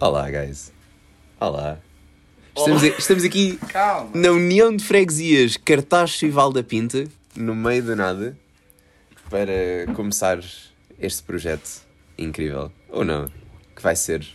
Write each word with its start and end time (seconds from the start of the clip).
Olá, 0.00 0.28
guys. 0.30 0.72
Olá. 1.40 1.78
Estamos, 2.56 2.82
a- 2.82 2.86
estamos 2.88 3.24
aqui 3.24 3.58
Calma. 3.68 4.10
na 4.14 4.30
União 4.30 4.74
de 4.74 4.82
Freguesias 4.84 5.56
Cartaxo 5.56 6.24
e 6.26 6.30
Val 6.30 6.52
da 6.52 6.62
Pinta, 6.62 7.04
no 7.34 7.54
meio 7.54 7.82
do 7.82 7.96
nada, 7.96 8.36
para 9.30 9.92
começar 9.94 10.38
este 10.98 11.22
projeto 11.22 11.82
incrível. 12.16 12.72
Ou 12.88 13.04
não, 13.04 13.28
que 13.74 13.82
vai 13.82 13.94
ser 13.96 14.26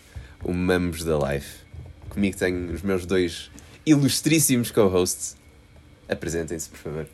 o 0.44 0.54
Mamos 0.54 1.04
da 1.04 1.18
Life. 1.18 1.62
Comigo 2.10 2.38
tenho 2.38 2.72
os 2.74 2.82
meus 2.82 3.06
dois 3.06 3.50
ilustríssimos 3.86 4.70
co-hosts. 4.72 5.36
Apresentem-se, 6.08 6.70
por 6.70 6.78
favor. 6.78 7.08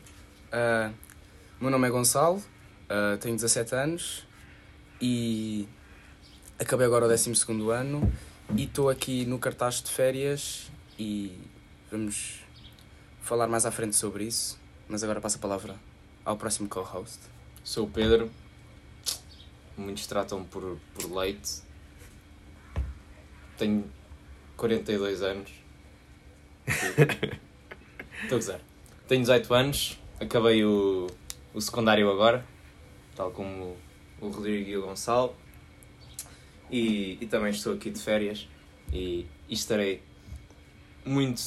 O 1.60 1.62
meu 1.64 1.70
nome 1.70 1.86
é 1.88 1.90
Gonçalo, 1.90 2.42
ah, 2.88 3.16
tenho 3.20 3.34
17 3.34 3.74
anos 3.74 4.26
e 5.00 5.66
acabei 6.58 6.86
agora 6.86 7.04
o 7.06 7.08
12 7.08 7.32
ano 7.72 8.12
e 8.56 8.64
estou 8.64 8.88
aqui 8.88 9.24
no 9.26 9.38
cartaz 9.38 9.82
de 9.82 9.90
férias 9.90 10.70
e 10.98 11.38
vamos 11.90 12.40
falar 13.20 13.46
mais 13.46 13.66
à 13.66 13.70
frente 13.70 13.94
sobre 13.94 14.24
isso. 14.24 14.58
Mas 14.88 15.04
agora 15.04 15.20
passo 15.20 15.36
a 15.36 15.40
palavra 15.40 15.76
ao 16.24 16.36
próximo 16.36 16.68
co-host. 16.68 17.18
Sou 17.62 17.86
o 17.86 17.90
Pedro. 17.90 18.30
Muitos 19.76 20.06
tratam 20.06 20.44
por, 20.44 20.78
por 20.94 21.12
leite. 21.12 21.62
Tenho 23.58 23.84
42 24.56 25.22
anos. 25.22 25.50
Estou 28.22 28.36
a 28.36 28.40
gozar. 28.40 28.60
Tenho 29.06 29.20
18 29.20 29.54
anos. 29.54 29.98
Acabei 30.20 30.64
o, 30.64 31.06
o 31.52 31.60
secundário 31.60 32.10
agora. 32.10 32.44
Tal 33.14 33.30
como 33.30 33.76
o 34.20 34.28
Rodrigo 34.28 34.70
e 34.70 34.76
o 34.76 34.82
Gonçalo. 34.86 35.36
E, 36.70 37.18
e 37.20 37.26
também 37.26 37.50
estou 37.50 37.74
aqui 37.74 37.90
de 37.90 38.00
férias. 38.00 38.48
E, 38.92 39.26
e 39.48 39.54
estarei 39.54 40.02
muito. 41.04 41.42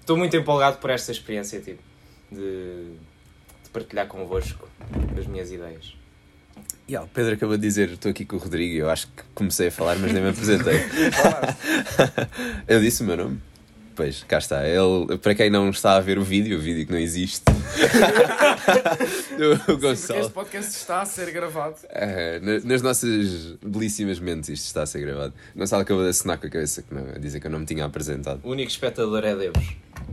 Estou 0.00 0.16
muito 0.16 0.36
empolgado 0.36 0.78
por 0.78 0.90
esta 0.90 1.12
experiência, 1.12 1.60
tipo. 1.60 1.82
De, 2.30 2.92
de 3.62 3.70
partilhar 3.72 4.06
convosco 4.08 4.68
as 5.18 5.26
minhas 5.26 5.52
ideias. 5.52 5.94
Yeah, 6.88 7.04
o 7.04 7.08
Pedro 7.08 7.34
acabou 7.34 7.56
de 7.56 7.62
dizer, 7.62 7.90
estou 7.90 8.10
aqui 8.10 8.24
com 8.24 8.36
o 8.36 8.38
Rodrigo 8.38 8.74
e 8.74 8.78
eu 8.78 8.88
acho 8.88 9.08
que 9.08 9.22
comecei 9.34 9.68
a 9.68 9.70
falar, 9.72 9.96
mas 9.98 10.12
nem 10.12 10.22
me 10.22 10.30
apresentei. 10.30 10.74
eu 12.66 12.80
disse 12.80 13.02
o 13.02 13.06
meu 13.06 13.16
nome. 13.16 13.40
Pois, 13.96 14.22
cá 14.28 14.36
está. 14.38 14.68
Ele, 14.68 15.16
para 15.18 15.34
quem 15.34 15.48
não 15.50 15.70
está 15.70 15.96
a 15.96 16.00
ver 16.00 16.18
o 16.18 16.22
vídeo, 16.22 16.58
o 16.58 16.60
vídeo 16.60 16.84
que 16.86 16.92
não 16.92 16.98
existe, 16.98 17.42
Porque 19.66 19.76
Gonçalo. 19.80 20.20
este 20.20 20.32
podcast 20.32 20.76
está 20.76 21.00
a 21.02 21.06
ser 21.06 21.30
gravado. 21.32 21.76
Na- 22.42 22.60
nas 22.64 22.82
nossas 22.82 23.54
belíssimas 23.64 24.18
mentes 24.18 24.50
isto 24.50 24.66
está 24.66 24.82
a 24.82 24.86
ser 24.86 25.00
gravado. 25.00 25.32
Gonçalo 25.56 25.82
acabou 25.82 26.02
de 26.04 26.10
assinar 26.10 26.38
com 26.38 26.46
a 26.46 26.50
cabeça 26.50 26.82
que 26.82 26.94
não, 26.94 27.06
a 27.14 27.18
dizer 27.18 27.40
que 27.40 27.46
eu 27.46 27.50
não 27.50 27.58
me 27.60 27.66
tinha 27.66 27.84
apresentado. 27.84 28.40
O 28.44 28.50
único 28.50 28.70
espectador 28.70 29.24
é 29.24 29.34
Deus. 29.34 29.56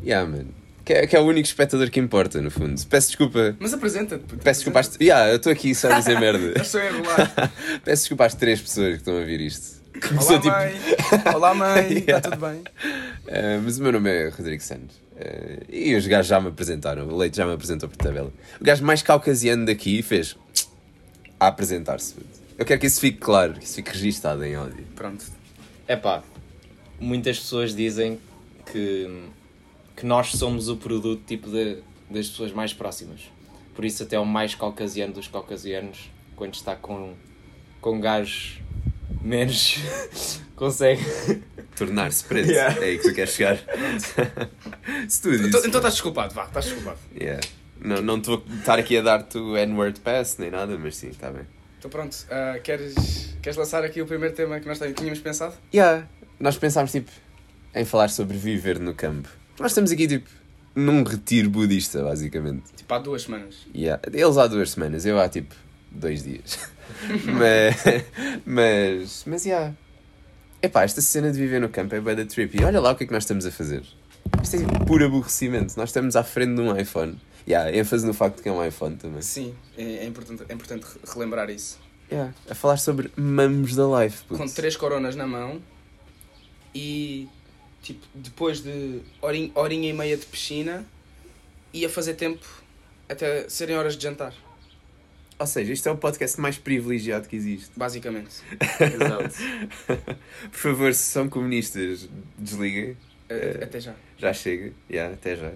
Yeah, 0.04 0.30
man. 0.30 0.46
Que 0.86 0.94
é, 0.94 1.08
que 1.08 1.16
é 1.16 1.20
o 1.20 1.24
único 1.24 1.46
espectador 1.48 1.90
que 1.90 2.00
importa, 2.00 2.42
no 2.42 2.52
fundo. 2.52 2.82
Peço 2.88 3.08
desculpa. 3.08 3.56
Mas 3.60 3.74
apresenta-te. 3.74 4.24
Peço 4.38 4.60
desculpa 4.62 4.80
às... 4.82 4.96
Yeah, 5.00 5.30
eu 5.32 5.38
estou 5.38 5.52
aqui 5.52 5.74
só 5.76 5.90
a 5.92 6.00
dizer 6.00 6.20
merda. 6.20 6.62
Estou 6.62 6.82
a 6.82 6.86
enrolar. 6.90 7.52
Peço 7.86 8.02
desculpa 8.04 8.26
às 8.26 8.34
três 8.36 8.62
pessoas 8.62 8.90
que 8.94 8.96
estão 9.00 9.18
a 9.18 9.24
ver 9.24 9.40
isto. 9.42 9.83
Olá, 9.96 10.08
Começou, 10.08 10.40
tipo, 10.40 10.56
mãe. 10.56 10.74
Olá, 11.36 11.54
mãe. 11.54 11.94
Está 11.94 12.12
Yeah. 12.12 12.30
tudo 12.30 12.38
bem? 12.38 12.60
Uh, 12.60 13.62
mas 13.64 13.78
o 13.78 13.84
meu 13.84 13.92
nome 13.92 14.10
é 14.10 14.30
Rodrigo 14.30 14.62
Santos. 14.64 14.96
Uh, 15.14 15.64
e 15.70 15.96
os 15.96 16.08
gajos 16.08 16.28
já 16.28 16.40
me 16.40 16.48
apresentaram. 16.50 17.08
O 17.08 17.16
Leite 17.18 17.38
já 17.38 17.46
me 17.46 17.54
apresentou 17.54 17.88
por 17.88 17.98
tabela. 17.98 18.32
O 18.60 18.64
gajo 18.64 18.84
mais 18.84 19.02
caucasiano 19.02 19.66
daqui 19.66 20.02
fez 20.02 20.36
a 21.40 21.48
apresentar-se. 21.48 22.16
Eu 22.58 22.66
quero 22.66 22.80
que 22.80 22.88
isso 22.88 23.00
fique 23.00 23.20
claro, 23.20 23.54
que 23.54 23.66
isso 23.66 23.76
fique 23.76 23.92
registado 23.92 24.44
em 24.44 24.56
áudio. 24.56 24.86
Pronto. 24.96 25.26
É 25.88 25.96
pá, 25.96 26.24
muitas 27.00 27.40
pessoas 27.40 27.76
dizem 27.76 28.20
que, 28.72 29.24
que 29.96 30.06
nós 30.06 30.32
somos 30.32 30.70
o 30.70 30.78
produto 30.78 31.24
tipo 31.26 31.50
de, 31.50 31.78
das 32.10 32.30
pessoas 32.30 32.52
mais 32.52 32.74
próximas. 32.74 33.22
Por 33.76 33.86
isso, 33.86 34.04
até 34.04 34.20
o 34.20 34.26
mais 34.26 34.56
caucasiano 34.56 35.14
dos 35.14 35.28
caucasianos, 35.28 36.10
quando 36.36 36.54
está 36.54 36.76
com, 36.76 37.14
com 37.82 38.00
gajos 38.00 38.60
menos, 39.24 39.80
consegue. 40.56 41.02
Tornar-se 41.76 42.24
preto. 42.26 42.52
Yeah. 42.52 42.80
É 42.80 42.84
aí 42.86 42.98
que 43.00 43.10
tu 43.10 43.16
queres 43.16 43.34
chegar. 43.34 43.58
Se 45.08 45.22
tu 45.22 45.32
dizes. 45.32 45.48
Então, 45.48 45.60
então 45.66 45.80
estás 45.80 45.96
desculpado, 45.96 46.34
vá, 46.34 46.46
estás 46.46 46.66
desculpado. 46.66 47.00
Yeah. 47.20 47.42
Não 47.80 48.02
não 48.02 48.22
te 48.22 48.28
vou 48.28 48.44
estar 48.60 48.78
aqui 48.78 48.98
a 48.98 49.02
dar-te 49.02 49.38
o 49.38 49.58
N-word 49.58 50.00
pass 50.02 50.38
nem 50.38 50.52
nada, 50.52 50.78
mas 50.78 50.96
sim, 50.96 51.10
está 51.10 51.32
bem. 51.32 51.48
Então 51.80 51.90
pronto, 51.90 52.16
ah, 52.30 52.60
queres, 52.64 53.36
queres 53.42 53.58
lançar 53.58 53.84
aqui 53.84 54.02
o 54.02 54.06
primeiro 54.06 54.34
tema 54.36 54.60
que 54.60 54.68
nós 54.68 54.80
tínhamos 54.96 55.20
pensado? 55.20 55.56
Yeah. 55.74 56.08
Nós 56.40 56.58
pensámos 56.58 56.92
tipo 56.92 57.12
em 57.74 57.84
falar 57.86 58.10
sobre 58.10 58.38
viver 58.38 58.80
no 58.80 58.94
campo. 58.94 59.30
Nós 59.60 59.72
estamos 59.72 59.92
aqui 59.92 60.08
tipo 60.08 60.30
num 60.76 61.04
retiro 61.04 61.50
budista, 61.50 62.04
basicamente. 62.04 62.72
Tipo, 62.76 62.94
há 62.94 63.00
duas 63.00 63.24
semanas. 63.24 63.68
Yeah. 63.76 64.02
Eles 64.12 64.38
há 64.38 64.48
duas 64.48 64.72
semanas, 64.72 65.06
eu 65.06 65.20
há 65.20 65.28
tipo 65.28 65.56
dois 65.94 66.24
dias. 66.24 66.60
mas, 67.26 67.76
mas, 68.46 69.24
mas, 69.26 69.46
yeah. 69.46 69.74
Epá, 70.62 70.84
esta 70.84 71.02
cena 71.02 71.32
de 71.32 71.38
viver 71.38 71.60
no 71.60 71.70
campo 71.70 71.96
é 71.96 72.16
da 72.16 72.26
trip. 72.26 72.60
E 72.60 72.64
olha 72.64 72.80
lá 72.80 72.92
o 72.92 72.96
que 72.96 73.04
é 73.04 73.08
que 73.08 73.14
nós 73.14 73.24
estamos 73.24 73.46
a 73.46 73.52
fazer. 73.52 73.84
Isto 74.42 74.56
é 74.56 74.86
puro 74.86 75.06
aborrecimento. 75.06 75.74
Nós 75.78 75.90
estamos 75.90 76.16
à 76.16 76.24
frente 76.24 76.56
de 76.56 76.62
um 76.62 76.76
iPhone. 76.76 77.20
Yeah, 77.48 77.76
ênfase 77.76 78.06
no 78.06 78.14
facto 78.14 78.38
de 78.38 78.44
que 78.44 78.50
é 78.50 78.52
um 78.52 78.66
iPhone 78.66 78.96
também. 78.96 79.22
Sim, 79.22 79.54
é, 79.78 79.84
é 79.84 80.06
importante, 80.06 80.44
é 80.48 80.54
importante 80.54 80.86
relembrar 81.14 81.50
isso. 81.50 81.78
Yeah. 82.10 82.34
A 82.50 82.56
falar 82.56 82.78
sobre 82.78 83.12
mamos 83.18 83.76
da 83.76 83.84
life. 84.02 84.24
putz. 84.24 84.40
Com 84.40 84.48
três 84.48 84.78
coronas 84.78 85.16
na 85.16 85.28
mão 85.28 85.62
e, 86.74 87.28
tipo, 87.82 88.06
depois 88.16 88.62
de 88.62 89.02
horinha, 89.22 89.52
horinha 89.56 89.90
e 89.90 89.94
meia 89.94 90.16
de 90.16 90.26
piscina, 90.26 90.86
ia 91.74 91.90
fazer 91.90 92.14
tempo 92.14 92.46
até 93.10 93.48
serem 93.50 93.76
horas 93.76 93.98
de 93.98 94.04
jantar, 94.04 94.34
Ou 95.44 95.48
seja, 95.48 95.74
isto 95.74 95.90
é 95.90 95.92
o 95.92 95.98
podcast 95.98 96.40
mais 96.40 96.58
privilegiado 96.58 97.28
que 97.28 97.36
existe. 97.36 97.78
basicamente. 97.78 98.42
Exato. 98.80 99.36
Por 100.50 100.58
favor, 100.58 100.94
se 100.94 101.04
são 101.04 101.28
comunistas, 101.28 102.10
desliguem. 102.40 102.96
É. 103.28 103.60
Até 103.62 103.82
já. 103.82 103.94
Já 104.18 104.32
chega. 104.32 104.72
Yeah, 104.90 105.14
até 105.14 105.36
já. 105.36 105.52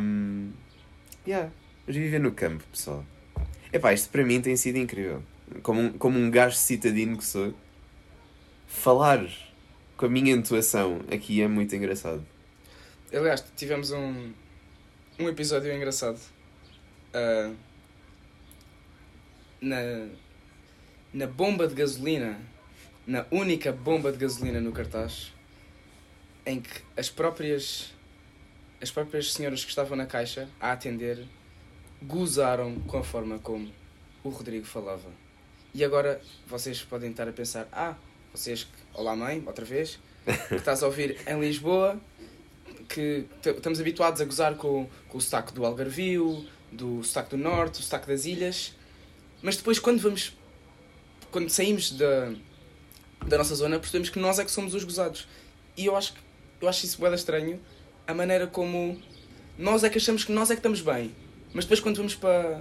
Um, 0.00 0.52
yeah. 1.28 1.50
Mas 1.86 1.96
viver 1.96 2.18
no 2.18 2.32
campo, 2.32 2.64
pessoal. 2.72 3.04
Epá, 3.70 3.92
isto 3.92 4.08
para 4.08 4.24
mim 4.24 4.40
tem 4.40 4.56
sido 4.56 4.78
incrível. 4.78 5.22
Como 5.62 5.78
um, 5.82 5.92
como 5.92 6.18
um 6.18 6.30
gajo 6.30 6.56
citadino 6.56 7.18
que 7.18 7.24
sou, 7.26 7.52
falar 8.66 9.28
com 9.98 10.06
a 10.06 10.08
minha 10.08 10.32
intuação 10.32 11.02
aqui 11.12 11.42
é 11.42 11.46
muito 11.46 11.76
engraçado. 11.76 12.24
Aliás, 13.12 13.44
tivemos 13.54 13.90
um, 13.90 14.32
um 15.18 15.28
episódio 15.28 15.70
engraçado 15.70 16.18
ah, 17.12 17.52
na, 19.60 20.08
na 21.12 21.26
bomba 21.26 21.66
de 21.66 21.74
gasolina, 21.74 22.38
na 23.06 23.24
única 23.30 23.72
bomba 23.72 24.10
de 24.12 24.18
gasolina 24.18 24.60
no 24.60 24.72
cartaz, 24.72 25.32
em 26.44 26.60
que 26.60 26.70
as 26.96 27.08
próprias, 27.08 27.92
as 28.80 28.90
próprias 28.90 29.32
senhoras 29.32 29.64
que 29.64 29.70
estavam 29.70 29.96
na 29.96 30.06
caixa 30.06 30.48
a 30.60 30.72
atender 30.72 31.26
gozaram 32.02 32.78
com 32.80 32.98
a 32.98 33.04
forma 33.04 33.38
como 33.38 33.72
o 34.22 34.28
Rodrigo 34.28 34.66
falava. 34.66 35.08
E 35.74 35.84
agora 35.84 36.20
vocês 36.46 36.82
podem 36.82 37.10
estar 37.10 37.28
a 37.28 37.32
pensar: 37.32 37.68
ah, 37.72 37.94
vocês, 38.32 38.64
que- 38.64 38.70
olá 38.94 39.14
mãe, 39.16 39.42
outra 39.46 39.64
vez, 39.64 39.98
que 40.48 40.54
estás 40.54 40.82
a 40.82 40.86
ouvir 40.86 41.16
em 41.26 41.40
Lisboa 41.40 42.00
que 42.88 43.26
estamos 43.44 43.80
habituados 43.80 44.20
a 44.20 44.24
gozar 44.24 44.54
com, 44.56 44.88
com 45.08 45.18
o 45.18 45.20
sotaque 45.20 45.52
do 45.52 45.66
Algarvio, 45.66 46.46
do 46.70 47.02
sotaque 47.02 47.30
do 47.30 47.36
Norte, 47.36 47.80
o 47.80 47.82
sotaque 47.82 48.06
das 48.06 48.24
ilhas, 48.26 48.75
mas 49.46 49.56
depois 49.56 49.78
quando 49.78 50.00
vamos, 50.00 50.36
quando 51.30 51.48
saímos 51.50 51.92
da, 51.92 52.32
da 53.28 53.38
nossa 53.38 53.54
zona, 53.54 53.78
percebemos 53.78 54.10
que 54.10 54.18
nós 54.18 54.40
é 54.40 54.44
que 54.44 54.50
somos 54.50 54.74
os 54.74 54.82
gozados. 54.82 55.28
E 55.76 55.86
eu 55.86 55.94
acho, 55.94 56.14
eu 56.60 56.68
acho 56.68 56.84
isso 56.84 57.00
da 57.00 57.14
estranho, 57.14 57.60
a 58.08 58.12
maneira 58.12 58.48
como 58.48 59.00
nós 59.56 59.84
é 59.84 59.88
que 59.88 59.98
achamos 59.98 60.24
que 60.24 60.32
nós 60.32 60.50
é 60.50 60.54
que 60.54 60.58
estamos 60.58 60.80
bem, 60.80 61.14
mas 61.54 61.64
depois 61.64 61.78
quando 61.78 61.96
vamos 61.96 62.16
para, 62.16 62.60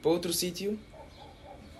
para 0.00 0.10
outro 0.12 0.32
sítio, 0.32 0.78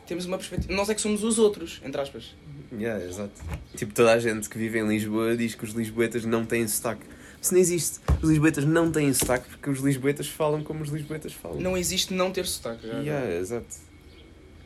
temos 0.09 0.25
uma 0.25 0.39
perspectiva, 0.39 0.75
nós 0.75 0.91
é 0.91 0.95
que 0.97 1.01
somos 1.01 1.23
os 1.23 1.39
outros, 1.39 1.81
entre 1.85 2.01
aspas. 2.01 2.35
Yeah, 2.73 3.05
exato. 3.05 3.41
Tipo, 3.77 3.95
toda 3.95 4.13
a 4.13 4.19
gente 4.19 4.49
que 4.49 4.59
vive 4.59 4.81
em 4.81 4.89
Lisboa 4.89 5.37
diz 5.37 5.55
que 5.55 5.63
os 5.63 5.71
lisboetas 5.71 6.25
não 6.25 6.45
têm 6.45 6.67
sotaque. 6.67 7.07
Isso 7.45 7.53
não 7.53 7.61
existe. 7.61 8.01
Os 8.23 8.31
lisboetas 8.31 8.65
não 8.65 8.91
têm 8.91 9.13
sotaque 9.13 9.51
porque 9.51 9.69
os 9.69 9.79
lisboetas 9.81 10.27
falam 10.27 10.65
como 10.65 10.83
os 10.83 10.89
lisboetas 10.89 11.35
falam. 11.35 11.61
Não 11.61 11.77
existe 11.77 12.15
não 12.15 12.31
ter 12.31 12.47
sotaque. 12.47 12.87
já. 12.87 12.95
Yeah, 13.01 13.35
exato. 13.37 13.67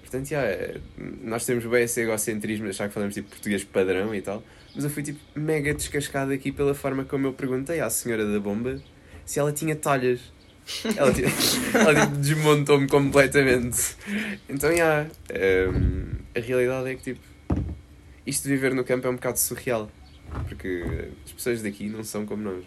Portanto, 0.00 0.30
yeah, 0.30 0.48
é- 0.48 0.80
nós 1.24 1.44
temos 1.44 1.66
bem 1.66 1.82
esse 1.82 2.00
egocentrismo 2.02 2.66
de 2.66 2.70
achar 2.70 2.86
que 2.86 2.94
falamos 2.94 3.14
tipo 3.16 3.30
português 3.30 3.64
padrão 3.64 4.14
e 4.14 4.22
tal, 4.22 4.44
mas 4.76 4.84
eu 4.84 4.90
fui 4.90 5.02
tipo 5.02 5.18
mega 5.34 5.74
descascado 5.74 6.30
aqui 6.30 6.52
pela 6.52 6.72
forma 6.72 7.04
como 7.04 7.26
eu 7.26 7.32
perguntei 7.32 7.80
à 7.80 7.90
senhora 7.90 8.24
da 8.24 8.38
bomba 8.38 8.80
se 9.24 9.40
ela 9.40 9.52
tinha 9.52 9.74
talhas. 9.74 10.20
Ela, 10.96 11.12
tipo, 11.12 11.28
ela 11.76 12.06
tipo, 12.06 12.16
desmontou-me 12.18 12.86
completamente. 12.86 13.96
Então, 14.48 14.70
yeah, 14.70 15.08
hum, 15.74 16.10
a 16.32 16.38
realidade 16.38 16.90
é 16.90 16.94
que 16.94 17.02
tipo. 17.02 17.20
isto 18.24 18.44
de 18.44 18.50
viver 18.50 18.72
no 18.72 18.84
campo 18.84 19.08
é 19.08 19.10
um 19.10 19.14
bocado 19.16 19.36
surreal. 19.40 19.90
Porque 20.46 21.10
as 21.24 21.32
pessoas 21.32 21.62
daqui 21.62 21.88
não 21.88 22.04
são 22.04 22.26
como 22.26 22.42
nós. 22.42 22.64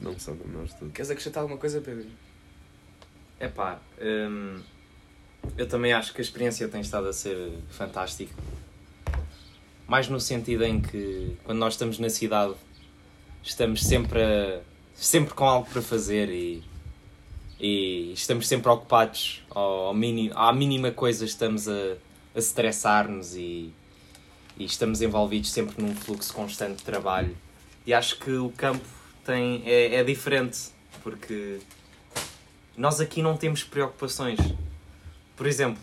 Não 0.00 0.18
são 0.18 0.36
como 0.36 0.52
nós 0.58 0.72
todos. 0.74 0.92
Queres 0.92 1.10
acrescentar 1.10 1.42
alguma 1.42 1.58
coisa, 1.58 1.80
Pedro? 1.80 2.06
É 3.38 3.48
pá, 3.48 3.80
hum, 4.00 4.60
eu 5.56 5.66
também 5.68 5.92
acho 5.92 6.12
que 6.14 6.20
a 6.20 6.22
experiência 6.24 6.68
tem 6.68 6.80
estado 6.80 7.08
a 7.08 7.12
ser 7.12 7.52
fantástica. 7.70 8.34
Mais 9.86 10.08
no 10.08 10.18
sentido 10.18 10.64
em 10.64 10.80
que 10.80 11.36
quando 11.44 11.58
nós 11.58 11.74
estamos 11.74 11.98
na 11.98 12.08
cidade 12.08 12.54
estamos 13.42 13.84
sempre, 13.84 14.22
a- 14.22 14.60
sempre 14.94 15.34
com 15.34 15.44
algo 15.44 15.68
para 15.68 15.82
fazer 15.82 16.30
e, 16.30 16.62
e 17.60 18.12
estamos 18.14 18.48
sempre 18.48 18.70
ocupados 18.70 19.44
ao, 19.50 19.86
ao 19.88 19.94
mini, 19.94 20.30
à 20.34 20.52
mínima 20.52 20.90
coisa 20.90 21.24
estamos 21.24 21.68
a, 21.68 21.96
a 22.34 22.38
estressar-nos 22.38 23.36
e, 23.36 23.72
e 24.58 24.64
estamos 24.64 25.02
envolvidos 25.02 25.50
sempre 25.50 25.82
num 25.82 25.94
fluxo 25.94 26.32
constante 26.32 26.76
de 26.78 26.82
trabalho. 26.84 27.36
E 27.86 27.92
acho 27.92 28.18
que 28.18 28.30
o 28.32 28.50
campo 28.50 28.84
tem, 29.24 29.62
é, 29.66 29.96
é 29.96 30.04
diferente 30.04 30.58
porque 31.02 31.58
nós 32.76 33.00
aqui 33.00 33.22
não 33.22 33.36
temos 33.36 33.62
preocupações. 33.62 34.38
Por 35.36 35.46
exemplo, 35.46 35.82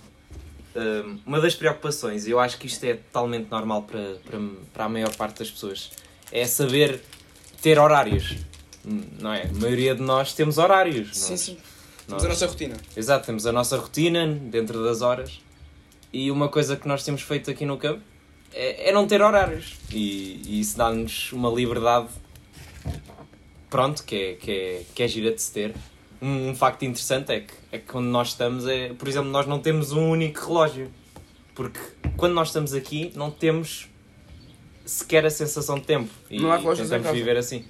hum, 0.75 1.19
uma 1.25 1.39
das 1.39 1.53
preocupações, 1.55 2.25
e 2.25 2.31
eu 2.31 2.39
acho 2.39 2.57
que 2.57 2.67
isto 2.67 2.83
é 2.85 2.95
totalmente 2.95 3.49
normal 3.51 3.83
para, 3.83 4.15
para, 4.25 4.39
para 4.73 4.85
a 4.85 4.89
maior 4.89 5.13
parte 5.15 5.39
das 5.39 5.51
pessoas, 5.51 5.91
é 6.31 6.45
saber 6.45 7.01
ter 7.61 7.77
horários. 7.77 8.37
Hum, 8.85 9.01
Não 9.19 9.31
é? 9.33 9.43
A 9.43 9.53
maioria 9.53 9.93
de 9.93 10.01
nós 10.01 10.33
temos 10.33 10.57
horários. 10.57 11.15
Sim, 11.17 11.31
nós- 11.31 11.39
sim. 11.41 11.57
nós- 12.07 12.21
Temos 12.21 12.25
a 12.25 12.29
nossa 12.29 12.47
rotina. 12.47 12.77
Exato, 12.97 13.25
temos 13.25 13.45
a 13.45 13.51
nossa 13.51 13.77
rotina 13.77 14.27
dentro 14.27 14.83
das 14.83 15.01
horas 15.01 15.39
e 16.11 16.31
uma 16.31 16.49
coisa 16.49 16.75
que 16.75 16.87
nós 16.87 17.03
temos 17.03 17.21
feito 17.21 17.51
aqui 17.51 17.63
no 17.65 17.77
campo 17.77 18.01
é, 18.53 18.89
é 18.89 18.93
não 18.93 19.07
ter 19.07 19.21
horários 19.21 19.77
e, 19.91 20.41
e 20.45 20.59
isso 20.59 20.77
dá-nos 20.77 21.31
uma 21.31 21.49
liberdade 21.49 22.09
pronto, 23.69 24.03
que 24.03 24.15
é, 24.15 24.33
que 24.33 24.51
é, 24.51 24.83
que 24.93 25.03
é 25.03 25.07
gira 25.07 25.31
de 25.31 25.41
se 25.41 25.51
ter. 25.51 25.73
Um, 26.21 26.49
um 26.49 26.55
facto 26.55 26.83
interessante 26.83 27.31
é 27.31 27.39
que, 27.39 27.53
é 27.71 27.77
que 27.79 27.85
quando 27.85 28.07
nós 28.07 28.29
estamos, 28.29 28.67
é, 28.67 28.93
por 28.93 29.07
exemplo, 29.07 29.29
nós 29.29 29.47
não 29.47 29.59
temos 29.59 29.91
um 29.91 30.09
único 30.09 30.45
relógio 30.47 30.91
porque 31.55 31.79
quando 32.17 32.33
nós 32.33 32.49
estamos 32.49 32.73
aqui 32.73 33.11
não 33.15 33.31
temos 33.31 33.89
sequer 34.85 35.25
a 35.25 35.29
sensação 35.29 35.75
de 35.75 35.85
tempo 35.85 36.11
e 36.29 36.39
Não 36.39 36.51
há 36.51 36.57
relógios 36.57 36.89
tentamos 36.89 37.17
viver 37.17 37.37
assim. 37.37 37.65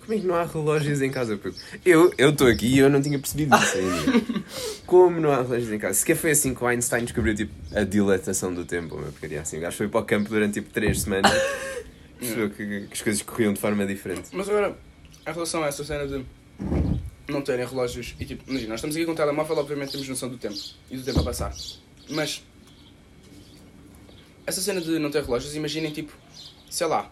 Como 0.00 0.14
é 0.14 0.18
que 0.18 0.26
não 0.26 0.34
há 0.34 0.44
relógios 0.44 1.02
em 1.02 1.10
casa? 1.10 1.38
Eu 1.84 2.12
estou 2.18 2.46
aqui 2.46 2.66
e 2.66 2.78
eu 2.78 2.90
não 2.90 3.00
tinha 3.00 3.18
percebido 3.18 3.54
isso 3.56 3.76
ainda. 3.76 4.44
Como 4.86 5.20
não 5.20 5.30
há 5.30 5.42
relógios 5.42 5.70
em 5.70 5.78
casa? 5.78 5.94
Sequer 5.94 6.16
foi 6.16 6.30
assim 6.32 6.54
que 6.54 6.64
o 6.64 6.66
Einstein 6.66 7.04
descobriu 7.04 7.34
tipo, 7.34 7.52
a 7.74 7.84
dilatação 7.84 8.52
do 8.52 8.64
tempo. 8.64 8.96
Uma 8.96 9.04
porcaria 9.04 9.40
assim. 9.40 9.58
O 9.58 9.60
gajo 9.60 9.76
foi 9.76 9.88
para 9.88 10.00
o 10.00 10.04
campo 10.04 10.28
durante 10.28 10.54
tipo 10.54 10.70
3 10.70 11.00
semanas 11.00 11.32
percebeu 12.20 12.50
que, 12.50 12.86
que 12.86 12.92
as 12.92 13.02
coisas 13.02 13.22
corriam 13.22 13.52
de 13.52 13.60
forma 13.60 13.86
diferente. 13.86 14.28
Mas 14.32 14.48
agora, 14.48 14.76
em 15.26 15.32
relação 15.32 15.64
a 15.64 15.66
essa 15.66 15.82
cena 15.82 16.06
de 16.06 16.24
não 17.28 17.42
terem 17.42 17.66
relógios 17.66 18.14
e 18.18 18.24
tipo, 18.24 18.44
imagina, 18.48 18.70
nós 18.70 18.80
estamos 18.80 18.96
aqui 18.96 19.06
com 19.06 19.12
o 19.12 19.14
telemóvel, 19.14 19.56
obviamente 19.56 19.92
temos 19.92 20.08
noção 20.08 20.28
do 20.28 20.36
tempo 20.36 20.58
e 20.90 20.96
do 20.96 21.02
tempo 21.02 21.20
a 21.20 21.24
passar. 21.24 21.54
Mas 22.08 22.44
essa 24.46 24.60
cena 24.60 24.80
de 24.80 24.98
não 24.98 25.10
ter 25.10 25.22
relógios, 25.22 25.54
imaginem 25.54 25.92
tipo, 25.92 26.12
sei 26.68 26.86
lá, 26.86 27.10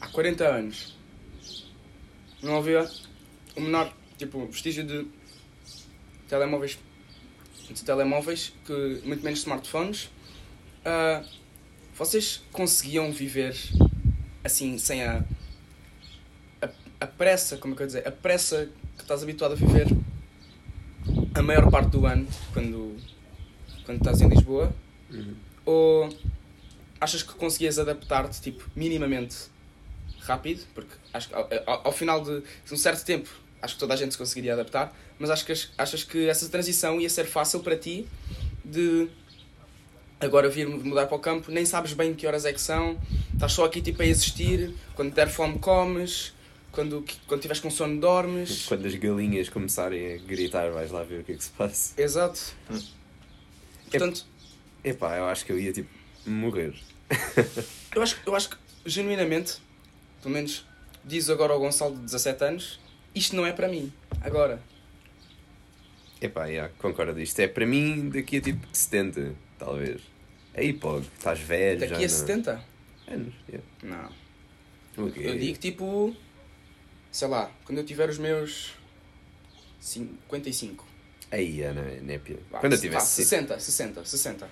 há 0.00 0.08
40 0.08 0.44
anos 0.44 0.97
não 2.42 2.56
havia 2.58 2.88
o 3.56 3.60
menor 3.60 3.92
tipo 4.16 4.46
vestígio 4.46 4.84
de 4.84 5.06
telemóveis 6.28 6.78
de 7.70 7.84
telemóveis 7.84 8.52
que 8.64 9.02
muito 9.04 9.22
menos 9.22 9.40
smartphones 9.40 10.10
ah, 10.84 11.22
vocês 11.94 12.42
conseguiam 12.52 13.12
viver 13.12 13.56
assim 14.44 14.78
sem 14.78 15.02
a 15.02 15.24
a, 16.62 16.68
a 17.00 17.06
pressa, 17.06 17.56
como 17.56 17.74
é 17.74 17.76
que 17.76 17.82
eu 17.82 17.84
ia 17.84 17.88
dizer, 17.88 18.08
a 18.08 18.12
pressa 18.12 18.68
que 18.96 19.02
estás 19.02 19.22
habituado 19.22 19.52
a 19.52 19.54
viver 19.54 19.86
a 21.34 21.42
maior 21.42 21.70
parte 21.70 21.90
do 21.90 22.06
ano 22.06 22.26
quando, 22.52 22.96
quando 23.84 23.98
estás 23.98 24.20
em 24.20 24.28
Lisboa? 24.28 24.72
Uhum. 25.10 25.34
Ou 25.64 26.08
achas 27.00 27.22
que 27.22 27.32
conseguias 27.34 27.78
adaptar-te 27.78 28.40
tipo, 28.40 28.68
minimamente 28.74 29.36
rápido? 30.28 30.64
Porque 30.74 30.90
acho 31.12 31.28
que 31.28 31.34
ao, 31.34 31.48
ao- 31.66 31.86
ao 31.86 31.92
final 31.92 32.22
de 32.22 32.42
um 32.70 32.76
certo 32.76 33.04
tempo 33.04 33.28
acho 33.60 33.74
que 33.74 33.80
toda 33.80 33.94
a 33.94 33.96
gente 33.96 34.12
se 34.12 34.18
conseguiria 34.18 34.52
adaptar, 34.52 34.94
mas 35.18 35.30
acho 35.30 35.44
que, 35.44 35.50
as- 35.52 35.70
achas 35.76 36.04
que 36.04 36.28
essa 36.28 36.48
transição 36.48 37.00
ia 37.00 37.10
ser 37.10 37.24
fácil 37.24 37.60
para 37.60 37.76
ti 37.76 38.06
de 38.64 39.08
agora 40.20 40.48
vir 40.48 40.68
mudar 40.68 41.06
para 41.06 41.16
o 41.16 41.18
campo, 41.20 41.50
nem 41.50 41.64
sabes 41.64 41.92
bem 41.92 42.14
que 42.14 42.26
horas 42.26 42.44
é 42.44 42.52
que 42.52 42.60
são, 42.60 42.98
estás 43.32 43.52
só 43.52 43.64
aqui 43.64 43.80
tipo 43.80 44.02
a 44.02 44.06
existir, 44.06 44.74
quando 44.94 45.12
der 45.14 45.28
fome 45.28 45.58
comes, 45.58 46.32
quando, 46.72 47.04
quando 47.26 47.40
tiveres 47.40 47.60
com 47.60 47.70
sono 47.70 48.00
dormes. 48.00 48.66
Quando 48.66 48.86
as 48.86 48.94
galinhas 48.94 49.48
começarem 49.48 50.14
a 50.14 50.18
gritar, 50.18 50.70
vais 50.70 50.90
lá 50.90 51.02
ver 51.02 51.20
o 51.20 51.24
que 51.24 51.32
é 51.32 51.34
que 51.36 51.42
se 51.44 51.50
passa. 51.50 52.00
Exato. 52.00 52.40
Hum. 52.70 52.80
Portanto, 53.90 54.24
Epá, 54.84 55.16
eu 55.16 55.24
acho 55.26 55.44
que 55.44 55.52
eu 55.52 55.58
ia 55.58 55.72
tipo 55.72 55.88
morrer. 56.26 56.74
eu 57.94 58.02
acho, 58.02 58.16
eu 58.26 58.34
acho 58.36 58.50
que 58.50 58.56
genuinamente, 58.86 59.54
pelo 60.22 60.34
menos 60.34 60.64
diz 61.04 61.28
agora 61.30 61.52
ao 61.52 61.60
Gonçalo 61.60 61.94
de 61.96 62.02
17 62.02 62.44
anos, 62.44 62.80
isto 63.14 63.34
não 63.36 63.46
é 63.46 63.52
para 63.52 63.68
mim, 63.68 63.92
agora. 64.20 64.60
Epá, 66.20 66.46
yeah, 66.46 66.72
concordo. 66.78 67.20
Isto 67.20 67.38
é 67.40 67.46
para 67.48 67.64
mim 67.64 68.10
daqui 68.10 68.38
a 68.38 68.40
tipo 68.40 68.66
70, 68.72 69.34
talvez. 69.58 70.00
Aí, 70.54 70.72
pô, 70.72 70.98
estás 70.98 71.38
velho 71.38 71.78
Daqui 71.78 71.92
já. 71.92 71.98
a 71.98 72.00
não- 72.02 72.08
70? 72.08 72.64
anos. 73.06 73.34
Yeah. 73.48 73.66
Não. 73.84 75.04
O 75.06 75.12
quê? 75.12 75.20
Eu 75.22 75.38
digo 75.38 75.58
tipo, 75.58 76.16
sei 77.12 77.28
lá, 77.28 77.48
quando 77.64 77.78
eu 77.78 77.84
tiver 77.84 78.08
os 78.10 78.18
meus 78.18 78.72
55. 79.80 80.84
Aí, 81.30 81.62
Ana, 81.62 81.82
népia. 82.02 82.38
Vá, 82.50 82.58
Quando 82.58 82.72
eu 82.72 82.78
vá, 82.78 82.82
tivesse 82.82 83.22
60, 83.22 83.60
60, 83.60 84.04
60. 84.04 84.48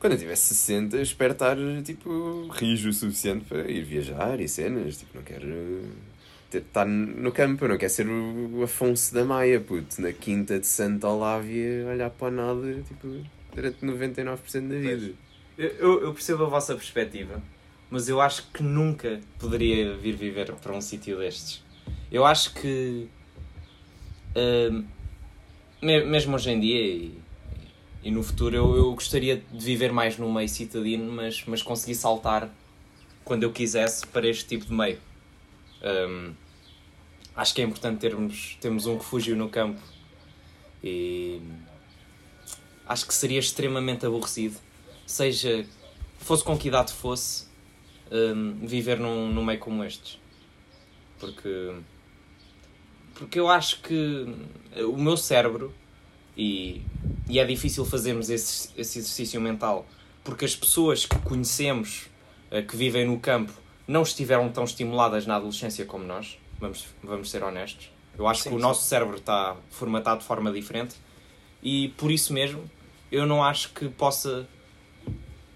Quando 0.00 0.14
eu 0.14 0.18
tivesse 0.18 0.54
60, 0.54 1.00
espero 1.00 1.32
estar, 1.34 1.56
tipo, 1.84 2.48
rijo 2.52 2.88
o 2.88 2.92
suficiente 2.92 3.44
para 3.44 3.70
ir 3.70 3.84
viajar 3.84 4.40
e 4.40 4.48
cenas. 4.48 4.96
Tipo, 4.96 5.18
não 5.18 5.22
quero 5.22 5.46
ter- 6.50 6.62
estar 6.62 6.86
no 6.86 7.30
campo, 7.30 7.68
não 7.68 7.76
quero 7.76 7.92
ser 7.92 8.08
o 8.08 8.62
Afonso 8.64 9.12
da 9.12 9.24
Maia, 9.26 9.60
puto, 9.60 10.00
na 10.00 10.10
quinta 10.12 10.58
de 10.58 10.66
Santa 10.66 11.06
Olávia, 11.06 11.86
olhar 11.86 12.08
para 12.10 12.30
nada, 12.30 12.82
tipo, 12.88 13.08
durante 13.54 13.84
99% 13.84 14.68
da 14.68 14.74
vida. 14.78 15.12
Eu, 15.58 16.00
eu- 16.02 16.14
percebo 16.14 16.44
a 16.44 16.48
vossa 16.48 16.74
perspectiva, 16.74 17.42
mas 17.90 18.08
eu 18.08 18.22
acho 18.22 18.46
que 18.54 18.62
nunca 18.62 19.20
poderia 19.38 19.94
vir 19.98 20.16
viver 20.16 20.50
para 20.54 20.74
um 20.74 20.80
sítio 20.80 21.18
destes. 21.18 21.62
Eu 22.10 22.24
acho 22.24 22.54
que, 22.54 23.06
me- 25.82 26.04
mesmo 26.06 26.34
hoje 26.36 26.50
em 26.50 26.58
dia 26.60 26.80
e, 26.80 27.18
e 28.02 28.10
no 28.10 28.22
futuro, 28.22 28.56
eu, 28.56 28.76
eu 28.76 28.92
gostaria 28.94 29.36
de 29.36 29.64
viver 29.64 29.92
mais 29.92 30.16
num 30.16 30.32
meio 30.32 30.48
citadino, 30.48 31.12
mas, 31.12 31.44
mas 31.46 31.62
conseguir 31.62 31.94
saltar 31.94 32.50
quando 33.24 33.42
eu 33.42 33.52
quisesse 33.52 34.06
para 34.06 34.26
este 34.26 34.46
tipo 34.46 34.64
de 34.64 34.72
meio. 34.72 34.98
Hum, 35.82 36.32
acho 37.34 37.54
que 37.54 37.62
é 37.62 37.64
importante 37.64 37.98
termos, 37.98 38.56
termos 38.60 38.86
um 38.86 38.96
refúgio 38.96 39.36
no 39.36 39.48
campo 39.48 39.80
e 40.82 41.40
acho 42.86 43.06
que 43.06 43.14
seria 43.14 43.38
extremamente 43.38 44.04
aborrecido 44.04 44.56
seja 45.06 45.64
fosse 46.18 46.44
com 46.44 46.56
que 46.56 46.68
idade 46.68 46.92
fosse 46.92 47.46
hum, 48.10 48.58
viver 48.62 48.98
num, 48.98 49.32
num 49.32 49.44
meio 49.44 49.58
como 49.58 49.84
estes 49.84 50.18
porque 51.18 51.76
porque 53.14 53.38
eu 53.38 53.48
acho 53.48 53.80
que 53.82 54.26
o 54.82 54.96
meu 54.96 55.16
cérebro 55.16 55.74
e, 56.40 56.82
e 57.28 57.38
é 57.38 57.44
difícil 57.44 57.84
fazermos 57.84 58.30
esse, 58.30 58.70
esse 58.76 58.98
exercício 58.98 59.40
mental 59.40 59.86
porque 60.24 60.44
as 60.44 60.56
pessoas 60.56 61.04
que 61.04 61.18
conhecemos 61.18 62.06
eh, 62.50 62.62
que 62.62 62.76
vivem 62.76 63.06
no 63.06 63.18
campo 63.18 63.52
não 63.86 64.02
estiveram 64.02 64.48
tão 64.48 64.64
estimuladas 64.64 65.26
na 65.26 65.36
adolescência 65.36 65.84
como 65.84 66.04
nós 66.04 66.38
vamos, 66.58 66.86
vamos 67.02 67.30
ser 67.30 67.42
honestos 67.42 67.90
eu 68.18 68.26
acho 68.26 68.42
Sim, 68.42 68.48
que 68.50 68.54
o 68.54 68.58
sim. 68.58 68.62
nosso 68.62 68.84
cérebro 68.84 69.16
está 69.16 69.56
formatado 69.70 70.20
de 70.20 70.26
forma 70.26 70.50
diferente 70.50 70.96
e 71.62 71.88
por 71.96 72.10
isso 72.10 72.32
mesmo 72.32 72.70
eu 73.12 73.26
não 73.26 73.44
acho 73.44 73.72
que 73.74 73.88
possa 73.88 74.48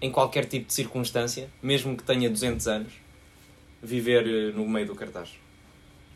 em 0.01 0.11
qualquer 0.11 0.45
tipo 0.45 0.67
de 0.67 0.73
circunstância, 0.73 1.49
mesmo 1.63 1.95
que 1.97 2.03
tenha 2.03 2.29
200 2.29 2.67
anos, 2.67 2.93
viver 3.81 4.27
eh, 4.27 4.51
no 4.51 4.67
meio 4.67 4.85
do 4.85 4.95
cartaz. 4.95 5.29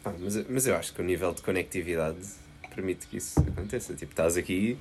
Ah, 0.06 0.14
mas, 0.20 0.48
mas 0.48 0.68
eu 0.68 0.76
acho 0.76 0.94
que 0.94 1.02
o 1.02 1.04
nível 1.04 1.34
de 1.34 1.42
conectividade 1.42 2.20
permite 2.80 3.08
que 3.08 3.18
isso 3.18 3.40
aconteça. 3.40 3.94
Tipo, 3.94 4.12
estás 4.14 4.38
aqui, 4.38 4.78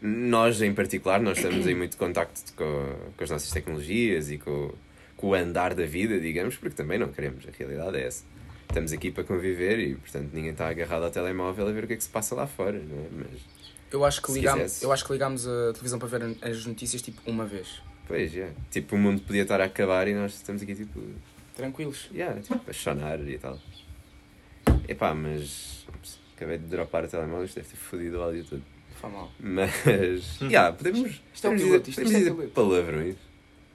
nós 0.00 0.62
em 0.62 0.72
particular, 0.72 1.20
nós 1.20 1.38
estamos 1.38 1.66
em 1.66 1.74
muito 1.74 1.96
contacto 1.96 2.52
com, 2.54 2.96
com 3.16 3.24
as 3.24 3.30
nossas 3.30 3.50
tecnologias 3.50 4.30
e 4.30 4.38
com, 4.38 4.72
com 5.16 5.28
o 5.28 5.34
andar 5.34 5.74
da 5.74 5.84
vida, 5.84 6.18
digamos, 6.20 6.56
porque 6.56 6.76
também 6.76 6.98
não 6.98 7.08
queremos, 7.08 7.44
a 7.46 7.50
realidade 7.56 7.96
é 7.96 8.06
essa. 8.06 8.24
Estamos 8.68 8.92
aqui 8.92 9.10
para 9.10 9.24
conviver 9.24 9.78
e, 9.78 9.94
portanto, 9.96 10.30
ninguém 10.32 10.52
está 10.52 10.68
agarrado 10.68 11.04
ao 11.04 11.10
telemóvel 11.10 11.68
a 11.68 11.72
ver 11.72 11.84
o 11.84 11.86
que 11.86 11.92
é 11.92 11.96
que 11.96 12.04
se 12.04 12.08
passa 12.08 12.34
lá 12.34 12.46
fora, 12.46 12.78
não 12.78 12.98
é? 13.04 13.08
Mas, 13.12 13.40
Eu 13.90 14.04
acho 14.04 14.22
que 14.22 14.32
ligámos, 14.32 14.82
eu 14.82 14.90
acho 14.90 15.04
que 15.04 15.12
ligámos 15.12 15.46
a 15.46 15.72
televisão 15.72 15.98
para 15.98 16.08
ver 16.08 16.36
as 16.40 16.64
notícias 16.64 17.02
tipo 17.02 17.20
uma 17.26 17.44
vez. 17.44 17.82
Pois, 18.08 18.32
yeah. 18.32 18.54
Tipo, 18.70 18.96
o 18.96 18.98
mundo 18.98 19.20
podia 19.22 19.42
estar 19.42 19.60
a 19.60 19.64
acabar 19.64 20.08
e 20.08 20.14
nós 20.14 20.34
estamos 20.34 20.62
aqui, 20.62 20.74
tipo, 20.74 21.00
Tranquilos. 21.54 22.08
yeah, 22.12 22.40
tipo 22.40 22.62
a 22.66 22.72
chonar 22.72 23.20
e 23.20 23.36
tal. 23.38 23.58
Epá, 24.88 25.14
mas 25.14 25.81
acabei 26.36 26.58
de 26.58 26.64
dropar 26.66 27.04
o 27.04 27.08
telemóvel, 27.08 27.44
isto 27.44 27.56
deve 27.56 27.68
ter 27.68 27.76
fodido 27.76 28.18
o 28.18 28.22
áudio 28.22 28.44
todo. 28.44 28.62
Faz 29.00 29.12
mal. 29.12 29.32
Mas, 29.40 29.70
yeah, 30.42 30.72
podemos, 30.72 31.20
Isto 31.34 31.46
é 31.46 31.50
o 31.50 31.52
podemos 31.52 31.62
piloto, 31.62 31.90
dizer, 31.90 31.90
isto- 31.90 31.94
podemos 32.02 32.14
é 32.14 32.18
dizer 32.18 32.30
o 32.30 32.34
piloto. 32.36 32.54
palavrões. 32.54 33.14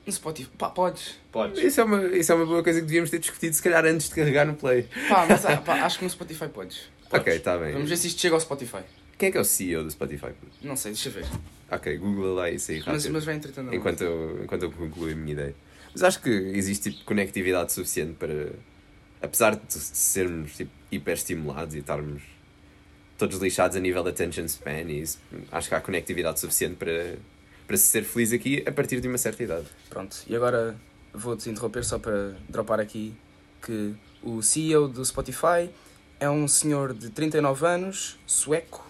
No 0.06 0.14
Spotify. 0.14 0.50
Pá, 0.58 0.70
podes. 0.70 1.16
Podes. 1.32 1.62
Isso 1.62 1.82
é, 1.82 1.84
uma, 1.84 2.02
isso 2.06 2.32
é 2.32 2.36
uma 2.36 2.46
boa 2.46 2.64
coisa 2.64 2.80
que 2.80 2.86
devíamos 2.86 3.10
ter 3.10 3.20
discutido, 3.20 3.54
se 3.56 3.62
calhar, 3.62 3.86
antes 3.86 4.08
de 4.08 4.16
carregar 4.16 4.46
no 4.48 4.54
play. 4.56 4.88
Pá, 5.10 5.26
mas 5.28 5.46
ah, 5.46 5.58
pá, 5.58 5.74
acho 5.84 5.98
que 6.00 6.06
no 6.06 6.10
Spotify 6.10 6.48
podes. 6.48 6.90
Ok, 7.12 7.34
está 7.34 7.58
bem. 7.58 7.74
Vamos 7.74 7.90
ver 7.90 7.98
se 7.98 8.08
isto 8.08 8.22
chega 8.22 8.36
ao 8.36 8.40
Spotify. 8.42 8.80
Quem 9.18 9.30
é 9.30 9.32
que 9.32 9.38
é 9.38 9.42
o 9.42 9.44
CEO 9.46 9.84
do 9.84 9.92
Spotify? 9.92 10.28
Não 10.62 10.76
sei, 10.78 10.92
deixa 10.94 11.10
ver. 11.10 11.26
Ok, 11.70 11.98
Google 11.98 12.36
lá 12.36 12.50
isso 12.50 12.72
aí 12.72 12.78
rápido. 12.78 12.94
Mas, 12.94 13.08
mas 13.08 13.26
vai 13.26 13.36
entretendo. 13.36 13.74
enquanto, 13.74 14.02
eu, 14.02 14.44
enquanto 14.44 14.64
eu 14.64 14.72
concluo 14.72 15.10
a 15.12 15.16
minha 15.16 15.34
ideia. 15.34 15.56
Mas 15.92 16.04
acho 16.04 16.22
que 16.22 16.30
existe 16.30 16.92
tipo, 16.92 17.04
conectividade 17.04 17.74
suficiente 17.74 18.14
para. 18.14 18.52
Apesar 19.22 19.56
de 19.56 19.74
sermos 19.74 20.56
tipo, 20.56 20.72
hiperestimulados 20.92 21.74
e 21.76 21.80
estarmos 21.80 22.22
todos 23.18 23.40
lixados 23.40 23.76
a 23.76 23.80
nível 23.80 24.04
de 24.04 24.10
attention 24.10 24.46
span, 24.46 24.82
e 24.82 25.02
isso, 25.02 25.20
acho 25.52 25.70
que 25.70 25.76
há 25.76 25.82
conectividade 25.82 26.40
suficiente 26.40 26.76
para, 26.76 27.16
para 27.66 27.78
se 27.78 27.88
ser 27.88 28.04
feliz 28.04 28.32
aqui 28.32 28.64
a 28.66 28.72
partir 28.72 29.00
de 29.02 29.08
uma 29.08 29.18
certa 29.18 29.44
idade. 29.44 29.66
Pronto, 29.90 30.18
e 30.28 30.36
agora 30.36 30.76
vou-te 31.14 31.50
interromper 31.50 31.84
só 31.84 31.98
para 31.98 32.36
dropar 32.48 32.80
aqui 32.80 33.16
que 33.62 33.96
o 34.22 34.42
CEO 34.42 34.88
do 34.88 35.04
Spotify 35.04 35.70
é 36.20 36.30
um 36.30 36.48
senhor 36.48 36.94
de 36.94 37.10
39 37.10 37.66
anos, 37.66 38.18
sueco, 38.26 38.86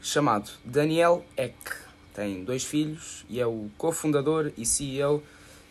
chamado 0.00 0.50
Daniel 0.64 1.24
Ek. 1.36 1.54
Tem 2.14 2.44
dois 2.44 2.64
filhos 2.64 3.24
e 3.28 3.40
é 3.40 3.46
o 3.46 3.70
cofundador 3.76 4.52
e 4.56 4.64
CEO 4.64 5.22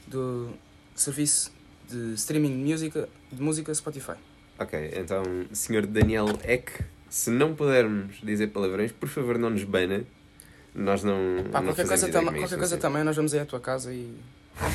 do 0.08 0.52
serviço 0.96 1.52
de 1.90 2.14
streaming 2.16 2.50
de 2.50 2.72
música, 2.72 3.10
de 3.32 3.42
música 3.42 3.74
Spotify. 3.74 4.16
Ok, 4.60 4.92
então, 4.96 5.24
Sr. 5.52 5.88
Daniel 5.88 6.28
Eck, 6.44 6.84
se 7.14 7.30
não 7.30 7.54
pudermos 7.54 8.16
dizer 8.24 8.48
palavrões, 8.48 8.92
por 8.92 9.08
favor 9.08 9.38
não 9.38 9.52
nos 9.52 9.64
bana. 9.64 10.04
Nós 10.74 11.04
não. 11.04 11.44
Pá, 11.52 11.60
não 11.60 11.68
qualquer 11.68 11.86
coisa, 11.86 12.10
tam 12.10 12.22
é 12.22 12.24
qualquer 12.24 12.58
coisa 12.58 12.76
ser. 12.76 12.82
também, 12.82 13.04
nós 13.04 13.16
vamos 13.16 13.32
aí 13.36 13.40
à 13.42 13.46
tua 13.46 13.60
casa 13.60 13.94
e 13.94 14.18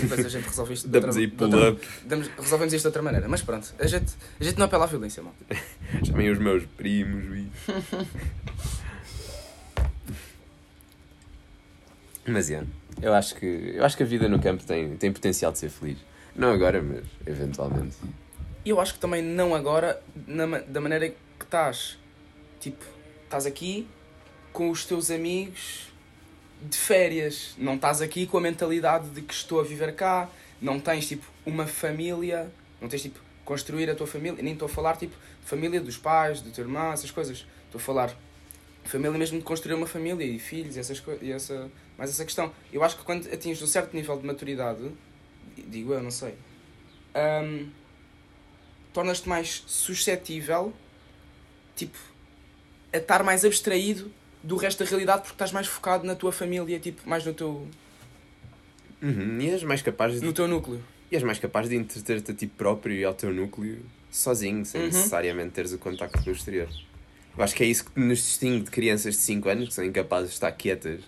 depois 0.01 0.25
a 0.25 0.29
gente 0.29 0.45
resolve 0.45 0.75
isto 0.75 0.85
de 0.87 0.93
Damos 0.93 1.17
outra- 1.17 1.21
aí 1.21 1.27
pull-up, 1.27 1.85
resolvemos 2.41 2.73
isto 2.75 2.85
de 2.85 2.87
outra 2.87 3.03
maneira. 3.03 3.29
Mas 3.29 3.43
pronto, 3.43 3.75
a 3.77 3.87
gente, 3.89 4.13
a 4.41 4.45
gente 4.45 4.57
não 4.57 4.67
apela 4.67 4.85
à 4.85 4.87
violência, 4.87 5.21
mal. 5.21 5.35
chamem 6.07 6.31
os 6.31 6.39
meus 6.39 6.65
primos. 6.77 7.25
E... 7.37 7.49
mas 12.31 12.49
é, 12.53 12.63
eu 13.03 13.13
acho 13.15 13.35
que 13.35 13.73
eu 13.75 13.85
acho 13.85 13.97
que 13.97 14.05
a 14.05 14.07
vida 14.07 14.29
no 14.29 14.39
campo 14.41 14.63
tem, 14.63 14.97
tem 14.97 15.13
potencial 15.13 15.51
de 15.51 15.59
ser 15.59 15.71
feliz. 15.71 15.99
Não 16.37 16.53
agora, 16.53 16.81
mas 16.81 17.03
eventualmente. 17.27 17.97
Eu 18.65 18.81
acho 18.81 18.95
que 18.95 19.01
também 19.01 19.23
não 19.23 19.57
agora, 19.57 20.01
na 20.29 20.47
da 20.61 20.81
maneira 20.81 21.09
que 21.09 21.17
estás. 21.45 21.99
Tipo, 22.61 22.85
estás 23.25 23.47
aqui 23.47 23.87
com 24.53 24.71
os 24.71 24.85
teus 24.85 25.11
amigos 25.11 25.89
de 26.63 26.77
férias. 26.77 27.55
Não 27.57 27.75
estás 27.75 28.01
aqui 28.03 28.27
com 28.27 28.39
a 28.39 28.41
mentalidade 28.41 29.11
de 29.11 29.23
que 29.23 29.35
estou 29.35 29.61
a 29.61 29.65
viver 29.65 29.95
cá. 29.95 30.29
Não 30.61 30.81
tens, 30.81 31.07
tipo, 31.07 31.27
uma 31.47 31.67
família. 31.67 32.51
Não 32.81 32.89
tens, 32.89 33.03
tipo, 33.03 33.21
construir 33.45 33.89
a 33.91 33.95
tua 33.95 34.07
família. 34.07 34.43
Nem 34.43 34.53
estou 34.53 34.67
a 34.67 34.69
falar, 34.69 34.97
tipo, 34.97 35.15
família 35.45 35.81
dos 35.81 35.97
pais, 35.97 36.41
do 36.41 36.51
teu 36.51 36.65
irmão, 36.65 36.93
essas 36.93 37.11
coisas. 37.11 37.47
Estou 37.67 37.79
a 37.79 37.83
falar 37.83 38.17
família 38.89 39.19
mesmo 39.19 39.39
de 39.39 39.45
construir 39.45 39.75
uma 39.75 39.87
família 39.87 40.25
e 40.25 40.39
filhos 40.39 40.77
e 40.77 40.81
essas 40.81 40.99
coisas. 40.99 41.29
Essa, 41.29 41.71
mais 41.97 42.11
essa 42.11 42.25
questão. 42.25 42.53
Eu 42.73 42.83
acho 42.83 42.97
que 42.97 43.05
quando 43.05 43.27
atinges 43.33 43.63
um 43.63 43.67
certo 43.67 43.95
nível 43.95 44.19
de 44.19 44.27
maturidade, 44.27 44.91
digo 45.57 45.93
eu, 45.93 46.03
não 46.03 46.11
sei, 46.11 46.35
hum, 47.45 47.69
tornas-te 48.93 49.29
mais 49.29 49.63
suscetível, 49.67 50.73
tipo, 51.77 51.99
a 52.93 52.97
estar 52.99 53.23
mais 53.23 53.45
abstraído 53.45 54.11
do 54.43 54.57
resto 54.57 54.83
da 54.85 54.89
realidade 54.89 55.23
porque 55.23 55.35
estás 55.35 55.53
mais 55.53 55.67
focado 55.67 56.07
na 56.07 56.15
tua 56.15 56.33
família, 56.33 56.79
tipo, 56.79 57.09
mais 57.09 57.25
no 57.25 57.35
teu, 57.35 57.67
Uhum, 59.01 59.41
E 59.41 59.51
és 59.51 59.63
mais 59.63 59.81
capaz 59.83 60.15
de, 60.19 60.25
no 60.27 60.33
teu 60.33 60.49
núcleo. 60.49 60.83
e 61.11 61.15
és 61.17 61.23
mais 61.23 61.39
capaz 61.39 61.69
de 61.69 61.77
entreter-te 61.77 62.31
a 62.33 62.35
ti 62.35 62.47
próprio 62.47 62.95
e 62.97 63.05
ao 63.05 63.15
teu 63.15 63.33
núcleo 63.33 63.79
sozinho, 64.11 64.65
sem 64.65 64.81
Uhum. 64.81 64.87
necessariamente 64.89 65.51
teres 65.51 65.73
o 65.73 65.79
contacto 65.79 66.23
com 66.23 66.31
o 66.31 66.33
exterior. 66.33 66.69
Eu 67.37 67.45
acho 67.45 67.55
que 67.55 67.63
é 67.63 67.67
isso 67.67 67.85
que 67.85 68.01
nos 68.01 68.19
distingue 68.19 68.65
de 68.65 68.71
crianças 68.71 69.15
de 69.15 69.21
5 69.21 69.49
anos 69.49 69.69
que 69.69 69.75
são 69.75 69.85
incapazes 69.85 70.31
de 70.31 70.35
estar 70.35 70.51
quietas 70.51 71.01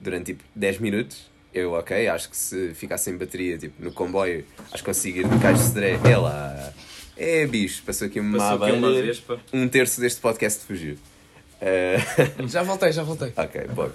durante 0.00 0.26
tipo 0.26 0.44
10 0.54 0.78
minutos. 0.78 1.28
Eu, 1.52 1.72
ok, 1.72 2.06
acho 2.08 2.30
que 2.30 2.36
se 2.36 2.72
ficar 2.74 2.98
sem 2.98 3.16
bateria 3.16 3.58
tipo, 3.58 3.82
no 3.82 3.92
comboio, 3.92 4.44
acho 4.70 4.82
que 4.82 4.84
consigo 4.84 5.18
ir 5.18 5.28
de 5.28 5.38
caixa 5.40 5.60
de 5.62 5.68
Sodré. 5.68 5.98
É 6.08 6.16
lá. 6.16 6.72
É 7.16 7.46
bicho, 7.46 7.82
passou 7.84 8.06
aqui 8.06 8.20
uma 8.20 8.38
Passou 8.38 8.64
aqui 8.66 8.76
uma 8.76 8.92
vespa. 8.92 9.40
um 9.52 9.66
terço 9.68 10.00
deste 10.00 10.20
podcast 10.20 10.64
fugiu. 10.64 10.96
Eh, 11.66 11.96
Já 12.46 12.62
voltei, 12.62 12.92
já 12.92 13.02
voltei. 13.02 13.32
Ok, 13.34 13.62
pode. 13.74 13.94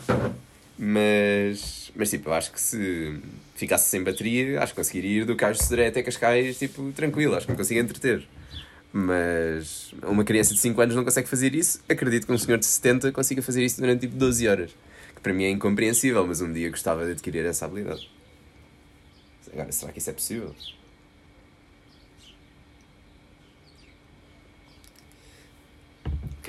Mas, 0.78 1.92
mas 1.96 2.10
tipo, 2.10 2.30
eu 2.30 2.34
acho 2.34 2.52
que 2.52 2.60
se 2.60 3.20
ficasse 3.54 3.90
sem 3.90 4.02
bateria, 4.04 4.62
acho 4.64 4.74
que 4.74 4.78
conseguiria 4.78 5.22
ir 5.22 5.26
do 5.26 5.36
Cais 5.36 5.58
de 5.58 5.64
Sodré 5.66 5.88
até 5.88 6.02
Cascais, 6.02 6.58
tipo, 6.58 6.92
tranquilo, 6.94 7.36
acho 7.36 7.46
que 7.46 7.52
me 7.52 7.58
consigo 7.58 7.80
entreter. 7.80 8.28
Mas 8.92 9.94
uma 10.02 10.24
criança 10.24 10.54
de 10.54 10.60
5 10.60 10.82
anos 10.82 10.96
não 10.96 11.04
consegue 11.04 11.28
fazer 11.28 11.54
isso, 11.54 11.80
acredito 11.88 12.26
que 12.26 12.34
um 12.34 12.38
senhor 12.38 12.58
de 12.58 12.66
70 12.66 13.12
consiga 13.12 13.42
fazer 13.42 13.64
isso 13.64 13.80
durante 13.80 14.02
tipo 14.02 14.16
12 14.16 14.48
horas. 14.48 14.72
Que 15.14 15.22
para 15.22 15.34
mim 15.34 15.44
é 15.44 15.50
incompreensível, 15.52 16.26
mas 16.26 16.42
um 16.42 16.52
dia 16.52 16.70
gostava 16.70 17.06
de 17.06 17.12
adquirir 17.12 17.46
essa 17.46 17.66
habilidade. 17.66 18.10
Agora, 19.54 19.72
será 19.72 19.92
que 19.92 20.00
isso 20.00 20.10
é 20.10 20.14
possível? 20.14 20.56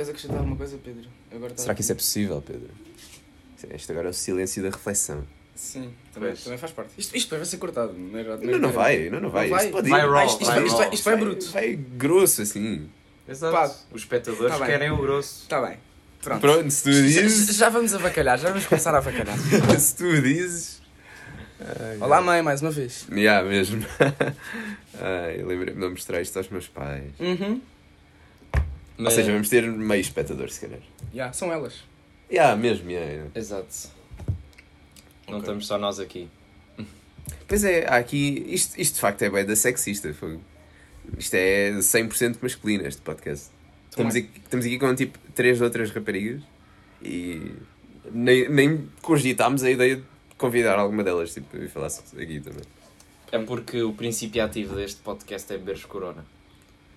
Queres 0.01 0.09
acrescentar 0.09 0.39
alguma 0.39 0.57
coisa, 0.57 0.79
Pedro? 0.83 1.11
Agora 1.31 1.53
Será 1.55 1.75
que 1.75 1.83
isso 1.83 1.93
é 1.93 1.95
possível, 1.95 2.41
Pedro? 2.41 2.71
Este 3.75 3.93
agora 3.93 4.07
é 4.07 4.11
o 4.11 4.15
silêncio 4.15 4.63
da 4.63 4.71
reflexão. 4.71 5.25
Sim, 5.55 5.93
também, 6.15 6.35
também 6.35 6.57
faz 6.57 6.73
parte. 6.73 6.93
Isto, 6.97 7.15
isto 7.15 7.37
vai 7.37 7.45
ser 7.45 7.59
cortado, 7.59 7.93
não 7.93 8.19
é? 8.19 8.23
Não, 8.23 8.59
não 8.59 8.73
vai, 8.73 9.11
não, 9.11 9.21
não 9.21 9.29
vai. 9.29 9.51
Não 9.51 9.57
vai? 9.57 9.65
Isto 9.67 9.73
pode 9.73 9.89
ir. 9.89 9.91
Vai 9.91 10.01
raw, 10.01 10.27
isto, 10.27 10.41
isto, 10.41 10.51
vai 10.55 10.65
isto, 10.65 10.77
vai, 10.79 10.95
isto 10.95 11.05
vai 11.05 11.17
bruto. 11.19 11.51
Vai 11.51 11.77
grosso 11.77 12.41
assim. 12.41 12.89
Exato. 13.29 13.53
Pá. 13.53 13.77
Os 13.93 14.01
espectadores 14.01 14.57
Tá 14.59 14.65
querem 14.65 14.91
o 14.91 14.97
grosso. 14.97 15.43
Está 15.43 15.61
bem. 15.61 15.77
Pronto. 16.23 16.41
Pronto, 16.41 16.71
se 16.71 16.83
tu 16.83 16.93
Já, 16.93 17.03
dizes. 17.03 17.57
já 17.57 17.69
vamos 17.69 17.93
avacalhar, 17.93 18.39
já 18.39 18.49
vamos 18.49 18.65
começar 18.65 18.95
a 18.95 18.99
avacalhar. 18.99 19.37
se 19.79 19.97
tu 19.97 20.23
dizes. 20.23 20.81
Ai, 21.61 21.99
Olá, 22.01 22.23
mãe, 22.23 22.41
mais 22.41 22.63
uma 22.63 22.71
vez. 22.71 23.07
Já, 23.15 23.43
mesmo. 23.43 23.85
Ai, 24.99 25.37
lembrei-me 25.43 25.73
de 25.73 25.79
não 25.79 25.91
mostrar 25.91 26.23
isto 26.23 26.39
aos 26.39 26.49
meus 26.49 26.69
pais. 26.69 27.13
Uhum. 27.21 27.61
Ou 29.05 29.11
seja, 29.11 29.33
vamos 29.33 29.49
ter 29.49 29.63
meio 29.63 30.01
espectador, 30.01 30.51
se 30.51 30.61
calhar. 30.61 30.81
Já, 31.13 31.33
são 31.33 31.53
elas. 31.53 31.85
Já, 32.31 32.55
mesmo, 32.55 32.91
já, 32.91 33.01
já. 33.01 33.27
Exato. 33.35 33.89
Não 35.29 35.39
estamos 35.39 35.67
só 35.67 35.79
nós 35.79 35.99
aqui. 35.99 36.29
Pois 37.47 37.65
é, 37.65 37.87
há 37.89 37.97
aqui. 37.97 38.45
Isto, 38.49 38.81
isto 38.81 38.95
de 38.95 39.01
facto 39.01 39.23
é 39.23 39.31
bem 39.31 39.45
da 39.45 39.57
sexista. 39.57 40.13
fogo. 40.15 40.41
Isto 41.19 41.35
é 41.35 41.73
100% 41.73 42.37
masculino, 42.41 42.87
este 42.87 43.03
podcast. 43.03 43.51
Estamos 43.89 44.15
Também. 44.15 44.29
aqui, 44.29 44.41
estamos 44.41 44.67
aqui 44.67 44.79
com 44.79 44.95
tipo 44.95 45.19
três 45.35 45.61
outras 45.61 45.91
raparigas 45.91 46.43
e 47.03 47.53
nem, 48.13 48.49
nem 48.49 48.89
cogitámos 49.03 49.65
a 49.65 49.71
ideia 49.71 49.97
de 49.97 50.05
convidar 50.39 50.79
alguma 50.79 51.03
delas 51.03 51.35
tipo, 51.35 51.57
e 51.57 51.67
falar 51.69 51.89
aqui 51.89 52.41
também. 52.41 52.63
É 53.33 53.39
porque 53.41 53.83
o 53.83 53.93
princípio 53.93 54.45
ativo 54.45 54.77
deste 54.77 55.01
podcast 55.01 55.53
é 55.53 55.59
beber 55.59 55.85
corona. 55.87 56.25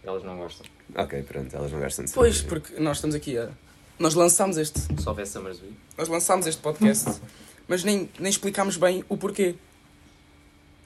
Elas 0.04 0.24
não 0.24 0.38
gostam. 0.38 0.66
Ok, 0.96 1.24
pronto, 1.24 1.56
elas 1.56 1.72
não 1.72 1.80
gostam 1.80 2.06
de 2.06 2.12
Pois, 2.12 2.38
cerveja. 2.38 2.50
porque 2.62 2.80
nós 2.82 2.98
estamos 2.98 3.16
aqui 3.16 3.38
a. 3.38 3.50
Nós 3.98 4.14
lançámos 4.14 4.58
este. 4.58 4.80
Só 5.02 5.10
houvesse 5.12 5.34
Summersby. 5.34 5.74
Nós 5.98 6.08
lançámos 6.08 6.46
este 6.48 6.62
podcast, 6.62 7.20
mas 7.68 7.84
nem, 7.84 8.10
nem 8.20 8.30
explicámos 8.30 8.78
bem 8.78 9.04
o 9.10 9.18
porquê. 9.18 9.56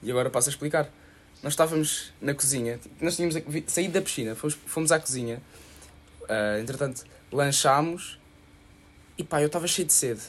E 0.02 0.10
agora 0.10 0.30
passo 0.30 0.48
a 0.48 0.52
explicar. 0.52 0.90
Nós 1.42 1.52
estávamos 1.52 2.12
na 2.20 2.34
cozinha, 2.34 2.80
nós 3.00 3.14
tínhamos 3.16 3.36
saído 3.68 3.94
da 3.94 4.02
piscina, 4.02 4.34
fomos, 4.34 4.58
fomos 4.66 4.90
à 4.90 4.98
cozinha, 4.98 5.40
ah, 6.28 6.58
entretanto 6.58 7.04
lanchámos 7.30 8.18
e 9.16 9.22
pá, 9.22 9.40
eu 9.40 9.46
estava 9.46 9.66
cheio 9.68 9.86
de 9.86 9.92
sede. 9.92 10.20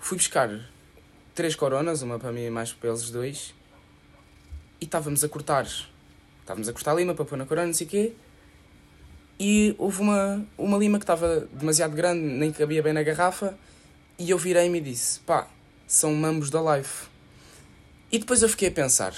Fui 0.00 0.16
buscar 0.16 0.50
três 1.36 1.54
coronas, 1.54 2.02
uma 2.02 2.18
para 2.18 2.32
mim 2.32 2.46
e 2.46 2.50
mais 2.50 2.72
para 2.72 2.88
eles 2.88 3.10
dois, 3.10 3.54
e 4.80 4.84
estávamos 4.86 5.22
a 5.22 5.28
cortar. 5.28 5.66
Estávamos 6.40 6.68
a 6.68 6.72
cortar 6.72 6.94
lima 6.94 7.14
para 7.14 7.24
pôr 7.24 7.38
na 7.38 7.46
corona, 7.46 7.68
não 7.68 7.74
sei 7.74 7.86
o 7.86 7.90
quê. 7.90 8.12
E 9.42 9.74
houve 9.78 10.02
uma, 10.02 10.46
uma 10.58 10.76
lima 10.76 10.98
que 10.98 11.04
estava 11.04 11.48
demasiado 11.54 11.96
grande, 11.96 12.20
nem 12.20 12.52
cabia 12.52 12.82
bem 12.82 12.92
na 12.92 13.02
garrafa, 13.02 13.58
e 14.18 14.28
eu 14.28 14.36
virei-me 14.36 14.76
e 14.76 14.82
disse: 14.82 15.18
pá, 15.20 15.48
são 15.86 16.14
mambos 16.14 16.50
da 16.50 16.60
Life. 16.76 17.08
E 18.12 18.18
depois 18.18 18.42
eu 18.42 18.50
fiquei 18.50 18.68
a 18.68 18.70
pensar: 18.70 19.14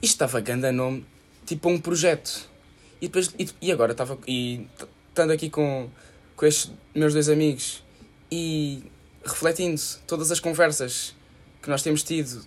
isto 0.00 0.14
estava 0.14 0.40
ganda 0.40 0.72
nome, 0.72 1.04
tipo 1.44 1.68
um 1.68 1.78
projeto. 1.78 2.48
E, 2.98 3.08
depois, 3.08 3.34
e, 3.38 3.46
e 3.60 3.70
agora 3.70 3.92
estava. 3.92 4.18
E 4.26 4.66
estando 5.10 5.32
aqui 5.32 5.50
com, 5.50 5.90
com 6.34 6.46
estes 6.46 6.72
meus 6.94 7.12
dois 7.12 7.28
amigos 7.28 7.84
e 8.32 8.84
refletindo 9.22 9.80
todas 10.06 10.30
as 10.30 10.40
conversas 10.40 11.14
que 11.60 11.68
nós 11.68 11.82
temos 11.82 12.02
tido 12.02 12.42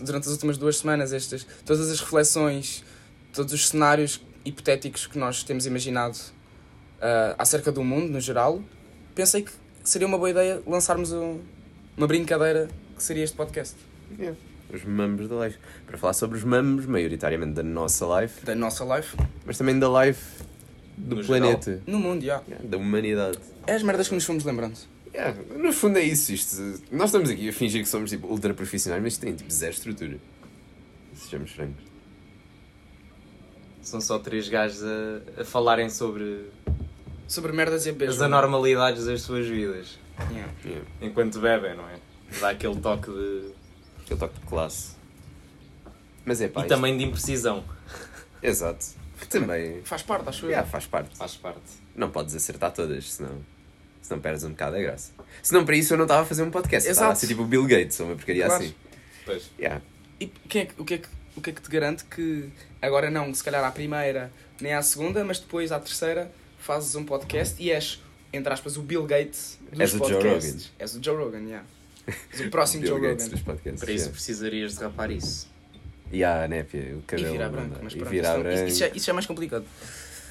durante 0.00 0.26
as 0.26 0.32
últimas 0.32 0.58
duas 0.58 0.76
semanas, 0.76 1.10
estas, 1.12 1.46
todas 1.64 1.90
as 1.90 2.00
reflexões, 2.00 2.84
todos 3.32 3.54
os 3.54 3.68
cenários 3.68 4.20
hipotéticos 4.44 5.06
que 5.06 5.18
nós 5.18 5.42
temos 5.42 5.66
imaginado 5.66 6.16
uh, 6.16 7.34
acerca 7.38 7.72
do 7.72 7.82
mundo 7.82 8.10
no 8.10 8.20
geral, 8.20 8.62
pensei 9.14 9.42
que 9.42 9.52
seria 9.82 10.06
uma 10.06 10.18
boa 10.18 10.30
ideia 10.30 10.62
lançarmos 10.66 11.12
um, 11.12 11.40
uma 11.96 12.06
brincadeira 12.06 12.68
que 12.96 13.02
seria 13.02 13.24
este 13.24 13.36
podcast. 13.36 13.76
Yeah. 14.18 14.36
Os 14.72 14.84
mamos 14.84 15.28
da 15.28 15.36
live. 15.36 15.56
Para 15.86 15.98
falar 15.98 16.12
sobre 16.14 16.38
os 16.38 16.44
mamos, 16.44 16.86
maioritariamente 16.86 17.52
da 17.52 17.62
nossa 17.62 18.06
live, 18.06 18.32
Da 18.42 18.54
nossa 18.54 18.84
live, 18.84 19.08
mas 19.44 19.58
também 19.58 19.78
da 19.78 19.88
live 19.88 20.18
do 20.96 21.16
No 21.16 21.24
planeta, 21.24 21.82
no 21.86 21.98
mundo, 21.98 22.24
já. 22.24 22.42
Yeah, 22.48 22.66
da 22.66 22.76
humanidade. 22.76 23.38
É 23.66 23.74
as 23.74 23.82
merdas 23.82 24.08
que 24.08 24.14
nos 24.14 24.24
fomos 24.24 24.44
lembrando. 24.44 24.76
Yeah, 25.12 25.36
no 25.56 25.72
fundo 25.72 25.98
é 25.98 26.02
isso. 26.02 26.32
Isto, 26.32 26.80
nós 26.90 27.06
estamos 27.06 27.30
aqui 27.30 27.48
a 27.48 27.52
fingir 27.52 27.82
que 27.82 27.88
somos 27.88 28.10
tipo, 28.10 28.26
ultra 28.26 28.52
profissionais, 28.52 29.02
mas 29.02 29.12
isto 29.12 29.22
tem 29.22 29.34
tipo 29.34 29.52
zero 29.52 29.72
estrutura. 29.72 30.18
Sejamos 31.14 31.52
francos. 31.52 31.93
São 33.84 34.00
só 34.00 34.18
três 34.18 34.48
gajos 34.48 34.82
a, 34.82 35.42
a 35.42 35.44
falarem 35.44 35.88
sobre 35.90 36.46
Sobre 37.28 37.52
merdas 37.52 37.86
e 37.86 37.90
as 37.90 37.96
beijo. 37.96 38.24
anormalidades 38.24 39.04
das 39.06 39.22
suas 39.22 39.46
vidas. 39.46 39.98
Yeah. 40.30 40.52
Yeah. 40.64 40.86
Enquanto 41.02 41.38
bebem, 41.40 41.76
não 41.76 41.88
é? 41.88 41.96
Dá 42.40 42.50
aquele 42.50 42.76
toque 42.80 43.10
de. 43.10 43.52
Aquele 44.02 44.20
toque 44.20 44.40
de 44.40 44.46
classe. 44.46 44.94
Mas 46.24 46.40
é 46.40 46.48
pá. 46.48 46.60
e 46.60 46.62
isto- 46.64 46.68
também 46.74 46.96
de 46.96 47.04
imprecisão. 47.04 47.64
Exato. 48.42 48.84
Que 49.20 49.28
também. 49.28 49.82
Faz 49.82 50.02
parte, 50.02 50.28
acho 50.28 50.46
eu. 50.46 50.50
Yeah, 50.50 50.68
faz 50.68 50.86
parte. 50.86 51.16
Faz 51.16 51.36
parte. 51.36 51.60
Não 51.94 52.10
podes 52.10 52.34
acertar 52.34 52.72
todas, 52.72 53.12
senão. 53.12 53.38
Senão 54.02 54.20
perdes 54.20 54.44
um 54.44 54.50
bocado 54.50 54.76
a 54.76 54.80
graça. 54.80 55.12
Senão 55.42 55.64
para 55.64 55.76
isso 55.76 55.94
eu 55.94 55.96
não 55.98 56.04
estava 56.04 56.22
a 56.22 56.24
fazer 56.26 56.42
um 56.42 56.50
podcast. 56.50 56.88
Estava 56.88 57.08
a 57.08 57.10
Exato. 57.12 57.20
ser 57.20 57.26
tipo 57.28 57.42
o 57.42 57.46
Bill 57.46 57.66
Gates 57.66 57.98
ou 58.00 58.06
uma 58.06 58.16
porcaria 58.16 58.46
Claro. 58.46 58.62
assim. 58.64 58.74
Pois. 59.24 59.50
Yeah. 59.58 59.80
E 60.20 60.26
quem 60.26 60.62
é 60.62 60.66
que- 60.66 60.80
o, 60.80 60.84
que 60.84 60.94
é 60.94 60.98
que, 60.98 61.08
o 61.36 61.40
que 61.40 61.50
é 61.50 61.52
que 61.52 61.60
te 61.62 61.70
garante 61.70 62.04
que 62.04 62.48
agora 62.80 63.10
não, 63.10 63.32
se 63.34 63.42
calhar 63.42 63.64
à 63.64 63.70
primeira 63.70 64.30
nem 64.60 64.72
à 64.72 64.82
segunda, 64.82 65.24
mas 65.24 65.38
depois 65.38 65.72
à 65.72 65.80
terceira 65.80 66.30
fazes 66.58 66.94
um 66.94 67.04
podcast 67.04 67.60
e 67.62 67.70
és, 67.70 68.00
entre 68.32 68.52
aspas, 68.52 68.76
o 68.76 68.82
Bill 68.82 69.04
Gates 69.04 69.58
dos 69.70 69.80
És 69.80 69.94
o 69.94 69.98
Joe 69.98 70.08
podcasts. 70.12 70.52
Rogan. 70.52 70.74
És 70.78 70.94
o 70.94 71.02
Joe 71.02 71.16
Rogan, 71.16 71.38
yeah. 71.40 71.64
És 72.32 72.40
o 72.40 72.50
próximo 72.50 72.82
Bill 72.84 72.92
Joe 72.92 73.00
Gates 73.00 73.24
Rogan. 73.26 73.36
dos 73.36 73.42
podcasts. 73.44 73.80
Para 73.80 73.92
isso 73.92 74.04
yeah. 74.04 74.12
precisarias 74.12 74.74
de 74.76 74.84
rapar 74.84 75.10
isso. 75.10 75.48
E 76.12 76.22
a 76.22 76.46
népia, 76.46 76.94
o 76.94 76.98
E 76.98 77.02
cabelo. 77.02 77.32
virar 77.32 77.44
não 77.46 77.52
branco, 77.52 77.80
mas 77.82 77.92
e 77.92 77.96
pronto, 77.96 78.10
virar 78.10 78.34
isso, 78.34 78.42
branco. 78.42 78.68
isso, 78.68 78.78
já, 78.78 78.88
isso 78.88 79.06
já 79.06 79.12
é 79.12 79.14
mais 79.14 79.26
complicado. 79.26 79.64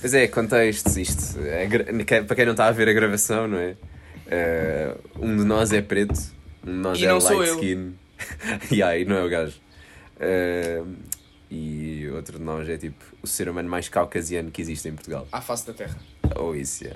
Mas 0.02 0.14
é, 0.14 0.28
contexto, 0.28 0.98
isto. 1.00 1.40
é 1.42 2.22
para 2.24 2.36
quem 2.36 2.46
não 2.46 2.52
está 2.54 2.68
a 2.68 2.72
ver 2.72 2.88
a 2.90 2.94
gravação, 2.94 3.48
não 3.48 3.58
é? 3.58 3.76
Eh, 4.28 4.96
um 5.20 5.36
de 5.36 5.44
nós 5.44 5.72
é 5.74 5.82
preto, 5.82 6.18
um 6.66 6.72
de 6.72 6.78
nós 6.78 7.00
E 7.00 7.06
é 7.06 7.08
não 7.10 7.20
sou 7.20 7.38
light 7.38 7.50
eu. 7.50 7.56
skin. 7.56 7.96
e 8.72 8.82
aí 8.84 9.04
não 9.06 9.18
é 9.18 9.24
o 9.26 9.30
gajo. 9.30 9.56
Eh, 10.20 10.84
e 11.50 12.10
outro 12.14 12.38
de 12.40 12.44
nós 12.44 12.68
é 12.68 12.78
tipo 12.78 13.04
o 13.22 13.28
ser 13.28 13.48
humano 13.50 13.70
mais 13.70 13.88
caucasiano 13.90 14.50
que 14.52 14.62
existe 14.62 14.88
em 14.88 14.94
Portugal. 14.94 15.28
À 15.32 15.42
face 15.42 15.68
da 15.68 15.74
terra. 15.74 15.98
Ou 16.36 16.56
isso, 16.56 16.86
é. 16.86 16.96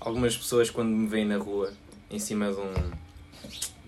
Algumas 0.00 0.36
pessoas 0.36 0.70
quando 0.70 0.88
me 0.90 1.06
veem 1.08 1.24
na 1.26 1.38
rua, 1.38 1.72
em 2.10 2.18
cima 2.18 2.52
de 2.52 2.58
um. 2.60 2.74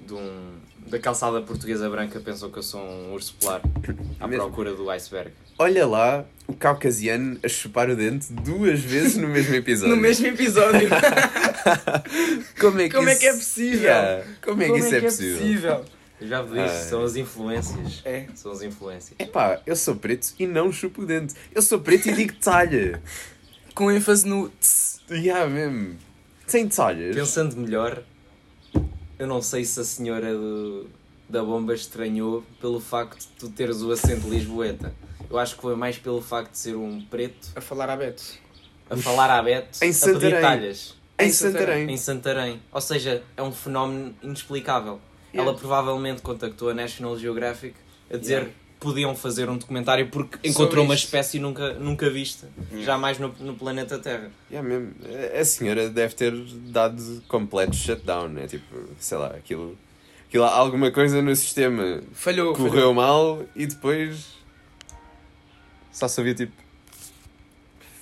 De 0.07 0.15
um 0.15 0.53
da 0.87 0.99
calçada 0.99 1.41
portuguesa 1.43 1.89
branca, 1.91 2.19
pensam 2.21 2.51
que 2.51 2.59
eu 2.59 2.63
sou 2.63 2.81
um 2.81 3.13
urso 3.13 3.35
polar 3.39 3.61
à 4.19 4.27
Mesmo? 4.27 4.45
procura 4.47 4.75
do 4.75 4.89
iceberg. 4.91 5.31
Olha 5.59 5.87
lá 5.87 6.25
o 6.49 6.55
caucasiano 6.55 7.39
a 7.45 7.49
chupar 7.49 7.91
o 7.91 7.95
dente 7.95 8.33
duas 8.33 8.81
vezes 8.81 9.17
no 9.19 9.29
mesmo 9.29 9.55
episódio. 9.55 9.95
No 9.95 10.01
mesmo 10.01 10.27
episódio. 10.27 10.89
Como 12.59 12.81
é 12.81 12.89
que, 12.89 12.95
Como 12.95 13.09
é 13.09 13.13
isso- 13.13 13.21
que 13.21 13.27
é 13.27 13.33
possível? 13.33 13.81
Yeah, 13.83 14.25
Como 14.43 14.63
é 14.63 14.67
que 14.73 14.79
isso 14.79 14.95
é, 14.95 15.01
possível? 15.03 15.85
Eu 16.21 16.29
já 16.29 16.43
vos 16.43 16.59
disse, 16.59 16.89
são 16.91 17.03
as 17.03 17.17
influências. 17.17 18.03
É. 18.05 18.27
São 18.35 18.53
as 18.53 18.63
influências. 18.63 19.15
Epá, 19.19 19.61
eu 19.67 19.75
sou 19.75 19.97
preto 19.97 20.35
e 20.39 20.47
não 20.47 20.71
chupo 20.73 21.03
o 21.03 21.07
dente. 21.07 21.35
Eu 21.55 21.63
sou 21.63 21.81
preto 21.81 22.09
e 22.11 22.13
digo 22.13 22.35
talha. 22.35 23.03
Com 23.75 23.91
ênfase 23.91 24.27
no 24.29 24.49
tss. 24.61 25.01
Yeah, 25.11 25.49
mesmo. 25.49 25.97
Sem 26.47 26.69
talhas. 26.69 27.15
Pensando 27.17 27.57
melhor, 27.57 28.03
eu 29.19 29.27
não 29.27 29.41
sei 29.41 29.65
se 29.65 29.81
a 29.81 29.85
senhora 29.85 30.33
do, 30.35 30.87
da 31.29 31.43
bomba 31.43 31.75
estranhou 31.75 32.45
pelo 32.61 32.81
facto 32.81 33.21
de 33.21 33.27
tu 33.39 33.49
teres 33.49 33.83
o 33.83 33.91
acento 33.91 34.29
lisboeta. 34.29 34.93
Eu 35.31 35.39
acho 35.39 35.55
que 35.57 35.63
foi 35.63 35.75
mais 35.77 35.97
pelo 35.99 36.21
facto 36.21 36.53
de 36.53 36.59
ser 36.59 36.77
um 36.77 37.01
preto 37.03 37.49
A 37.55 37.61
falar 37.61 37.89
a 37.89 37.97
Beto. 37.97 38.23
a 38.91 38.97
falar 38.97 39.31
à 39.31 39.41
Beto 39.43 39.79
Em 39.85 39.91
a 39.91 39.93
Santarém. 39.93 40.21
pedir 40.21 40.41
talhas 40.41 40.95
Em 41.19 41.27
Em 41.27 41.31
Santarém. 41.33 41.61
Santarém. 41.67 41.91
em 41.91 41.97
Santarém. 41.97 42.63
Ou 42.73 42.81
seja, 42.81 43.23
é 43.37 43.43
um 43.43 43.53
fenómeno 43.53 44.15
inexplicável. 44.23 45.01
Ela 45.33 45.55
provavelmente 45.55 46.23
contactou 46.23 46.71
a 46.71 46.75
National 46.75 47.19
Geographic 47.19 47.75
a 48.13 48.17
dizer 48.17 48.33
Yeah. 48.35 48.51
que 48.51 48.55
podiam 48.81 49.15
fazer 49.15 49.49
um 49.51 49.57
documentário 49.59 50.09
porque 50.09 50.49
encontrou 50.49 50.85
uma 50.85 50.95
espécie 50.95 51.39
nunca, 51.39 51.75
nunca 51.75 52.09
vista, 52.11 52.49
Yeah. 52.71 52.85
jamais 52.85 53.19
no, 53.19 53.29
no 53.41 53.55
planeta 53.55 53.99
Terra. 53.99 54.31
Yeah, 54.51 54.67
mesmo. 54.69 54.95
A 55.39 55.45
senhora 55.45 55.89
deve 55.89 56.15
ter 56.15 56.33
dado 56.73 57.23
completo 57.29 57.77
shutdown, 57.77 58.29
né? 58.29 58.47
Tipo, 58.49 58.65
sei 58.99 59.19
lá, 59.19 59.29
aquilo. 59.29 59.77
aquilo 60.27 60.45
alguma 60.45 60.91
coisa 60.91 61.21
no 61.23 61.35
sistema 61.37 62.03
Falhou. 62.13 62.55
correu 62.55 62.71
falhou. 62.73 62.95
mal 62.95 63.43
e 63.55 63.67
depois. 63.67 64.41
Só 65.93 66.09
sabia 66.09 66.35
tipo. 66.35 66.53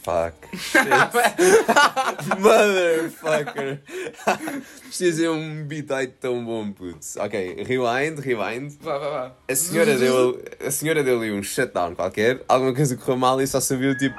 Fuck. 0.08 0.48
Shit. 0.56 0.88
Motherfucker. 2.40 3.82
Ia 5.00 5.12
ser 5.12 5.28
um 5.28 5.64
beat 5.64 5.90
aí 5.90 6.06
tão 6.06 6.42
bom, 6.42 6.72
putz. 6.72 7.16
Ok, 7.16 7.62
rewind, 7.62 8.18
rewind. 8.18 8.72
Vá, 8.80 8.96
vá, 8.96 9.10
vá. 9.10 9.32
A 9.46 9.54
senhora 9.54 9.98
deu, 9.98 10.42
a 10.64 10.70
senhora 10.70 11.04
deu 11.04 11.18
ali 11.18 11.30
um 11.30 11.42
shutdown 11.42 11.94
qualquer, 11.94 12.42
alguma 12.48 12.72
coisa 12.72 12.96
correu 12.96 13.18
mal 13.18 13.38
e 13.42 13.46
só 13.46 13.60
sabia 13.60 13.94
tipo. 13.96 14.18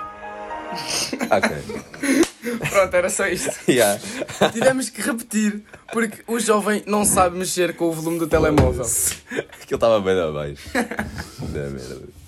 Ok. 1.32 1.58
Pronto, 2.70 2.94
era 2.94 3.10
só 3.10 3.28
isto. 3.28 3.50
Yeah. 3.68 4.00
Tivemos 4.54 4.92
que 4.92 5.02
repetir 5.02 5.64
porque 5.92 6.22
o 6.28 6.40
jovem 6.40 6.84
não 6.86 7.04
sabe 7.04 7.36
mexer 7.36 7.76
com 7.76 7.86
o 7.86 7.92
volume 7.92 8.20
do 8.20 8.28
telemóvel. 8.28 8.86
Aquilo 9.60 9.76
estava 9.76 10.00
bem 10.00 10.22
abaixo. 10.22 10.70
Da 10.72 11.70
merda. 11.70 12.19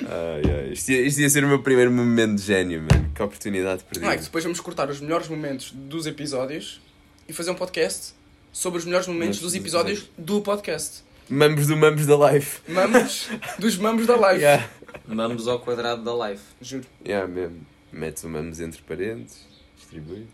Ai, 0.00 0.42
ai. 0.50 0.72
Isto, 0.72 0.90
ia, 0.92 1.00
isto 1.06 1.20
ia 1.20 1.30
ser 1.30 1.44
o 1.44 1.48
meu 1.48 1.62
primeiro 1.62 1.90
momento 1.90 2.36
de 2.36 2.42
gênio, 2.42 2.80
mano. 2.82 3.10
Que 3.14 3.22
oportunidade 3.22 3.82
Não 3.82 3.88
perdida. 3.88 4.12
é 4.12 4.16
que 4.18 4.24
depois 4.24 4.44
vamos 4.44 4.60
cortar 4.60 4.90
os 4.90 5.00
melhores 5.00 5.28
momentos 5.28 5.70
dos 5.72 6.06
episódios 6.06 6.80
e 7.28 7.32
fazer 7.32 7.50
um 7.50 7.54
podcast 7.54 8.14
sobre 8.52 8.78
os 8.78 8.84
melhores 8.84 9.06
momentos 9.06 9.36
Mas- 9.36 9.40
dos 9.40 9.54
episódios 9.54 10.10
do 10.18 10.40
podcast. 10.42 11.04
Mambos 11.28 11.66
do 11.66 11.76
Mambos 11.76 12.06
da 12.06 12.14
Life. 12.32 12.60
Mamos 12.70 13.28
dos 13.58 13.76
mamos 13.78 14.06
da 14.06 14.14
live. 14.16 14.40
Yeah. 14.42 14.68
Vamos 15.06 15.48
ao 15.48 15.58
quadrado 15.58 16.02
da 16.04 16.14
live. 16.14 16.40
Juro. 16.60 16.84
Yeah, 17.04 17.26
mesmo. 17.26 17.66
Metes 17.92 18.22
o 18.22 18.28
Mambos 18.28 18.60
entre 18.60 18.80
parênteses, 18.82 19.44
distribui. 19.76 20.26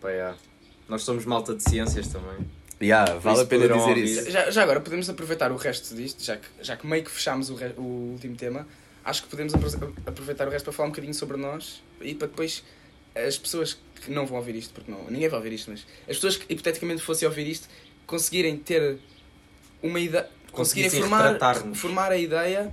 Pá, 0.00 0.10
yeah. 0.10 0.36
Nós 0.88 1.02
somos 1.02 1.24
malta 1.24 1.54
de 1.54 1.62
ciências 1.62 2.08
também. 2.08 2.46
Yeah, 2.82 3.14
vale 3.18 3.40
a 3.40 3.46
pena 3.46 3.68
dizer 3.68 3.74
ouvir. 3.88 4.04
isso. 4.04 4.30
Já, 4.30 4.50
já 4.50 4.62
agora 4.62 4.80
podemos 4.80 5.08
aproveitar 5.08 5.50
o 5.52 5.56
resto 5.56 5.94
disto, 5.94 6.22
já 6.22 6.36
que, 6.36 6.46
já 6.60 6.76
que 6.76 6.86
meio 6.86 7.02
que 7.04 7.10
fechámos 7.10 7.48
o, 7.50 7.54
re- 7.54 7.74
o 7.78 7.82
último 8.12 8.36
tema. 8.36 8.66
Acho 9.04 9.22
que 9.22 9.28
podemos 9.28 9.54
apro- 9.54 9.94
aproveitar 10.06 10.46
o 10.48 10.50
resto 10.50 10.64
para 10.64 10.72
falar 10.72 10.88
um 10.88 10.90
bocadinho 10.90 11.14
sobre 11.14 11.36
nós 11.36 11.82
e 12.00 12.14
para 12.14 12.26
depois 12.28 12.62
as 13.14 13.38
pessoas 13.38 13.78
que 14.02 14.10
não 14.10 14.26
vão 14.26 14.38
ouvir 14.38 14.56
isto, 14.56 14.74
porque 14.74 14.90
não, 14.90 15.04
ninguém 15.10 15.28
vai 15.28 15.38
ouvir 15.38 15.52
isto, 15.52 15.70
mas 15.70 15.86
as 16.08 16.16
pessoas 16.16 16.36
que 16.36 16.52
hipoteticamente 16.52 17.00
fossem 17.02 17.28
ouvir 17.28 17.46
isto 17.46 17.68
conseguirem 18.06 18.56
ter 18.56 18.98
uma 19.82 20.00
ideia, 20.00 20.28
conseguirem 20.52 20.90
formar, 20.90 21.38
formar 21.74 22.12
a 22.12 22.16
ideia 22.18 22.72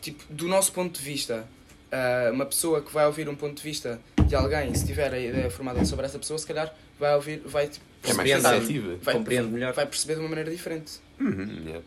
tipo, 0.00 0.24
do 0.32 0.48
nosso 0.48 0.72
ponto 0.72 0.98
de 0.98 1.04
vista. 1.04 1.46
Ah, 1.92 2.30
uma 2.32 2.46
pessoa 2.46 2.80
que 2.82 2.92
vai 2.92 3.04
ouvir 3.06 3.28
um 3.28 3.34
ponto 3.34 3.56
de 3.56 3.62
vista 3.62 4.00
de 4.26 4.34
alguém, 4.34 4.72
se 4.74 4.86
tiver 4.86 5.12
a 5.12 5.18
ideia 5.18 5.50
formada 5.50 5.84
sobre 5.84 6.06
essa 6.06 6.18
pessoa, 6.18 6.38
se 6.38 6.46
calhar 6.46 6.72
vai 6.98 7.14
ouvir, 7.16 7.40
vai 7.44 7.66
tipo, 7.68 7.84
É 8.04 8.12
mais 8.14 8.30
sensitiva. 8.42 8.96
vai, 9.02 9.14
Compreende 9.14 9.48
melhor. 9.48 9.72
vai 9.72 9.86
perceber 9.86 10.14
de 10.14 10.20
uma 10.20 10.28
maneira 10.28 10.50
diferente. 10.50 10.92
Uhum, 11.20 11.62
yeah. 11.66 11.84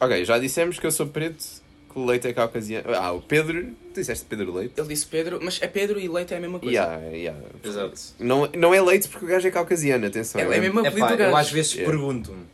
Ok, 0.00 0.24
já 0.24 0.38
dissemos 0.38 0.78
que 0.78 0.86
eu 0.86 0.90
sou 0.90 1.06
preto, 1.06 1.44
que 1.90 1.98
o 1.98 2.04
leite 2.04 2.26
é 2.28 2.32
caucasiano. 2.32 2.92
Ah, 2.94 3.12
o 3.12 3.22
Pedro. 3.22 3.68
Tu 3.94 4.00
disseste 4.00 4.24
Pedro 4.26 4.52
Leite? 4.52 4.74
Ele 4.76 4.88
disse 4.88 5.06
Pedro, 5.06 5.38
mas 5.40 5.62
é 5.62 5.68
Pedro 5.68 5.98
e 6.00 6.08
Leite 6.08 6.34
é 6.34 6.36
a 6.36 6.40
mesma 6.40 6.58
coisa. 6.58 6.74
Yeah, 6.74 7.00
yeah. 7.16 7.40
Exato. 7.62 7.94
Não, 8.18 8.48
não 8.56 8.74
é 8.74 8.80
leite 8.82 9.08
porque 9.08 9.24
o 9.24 9.28
gajo 9.28 9.46
é 9.46 9.50
caucasiano, 9.52 10.04
atenção. 10.06 10.40
É, 10.40 10.44
é 10.56 10.60
mesmo 10.60 10.80
Epá, 10.80 10.88
apelido 10.88 11.06
do 11.08 11.12
eu 11.14 11.18
gajo. 11.30 11.36
às 11.36 11.50
vezes 11.52 11.72
Yeah. 11.74 11.90
pergunto-me. 11.92 12.44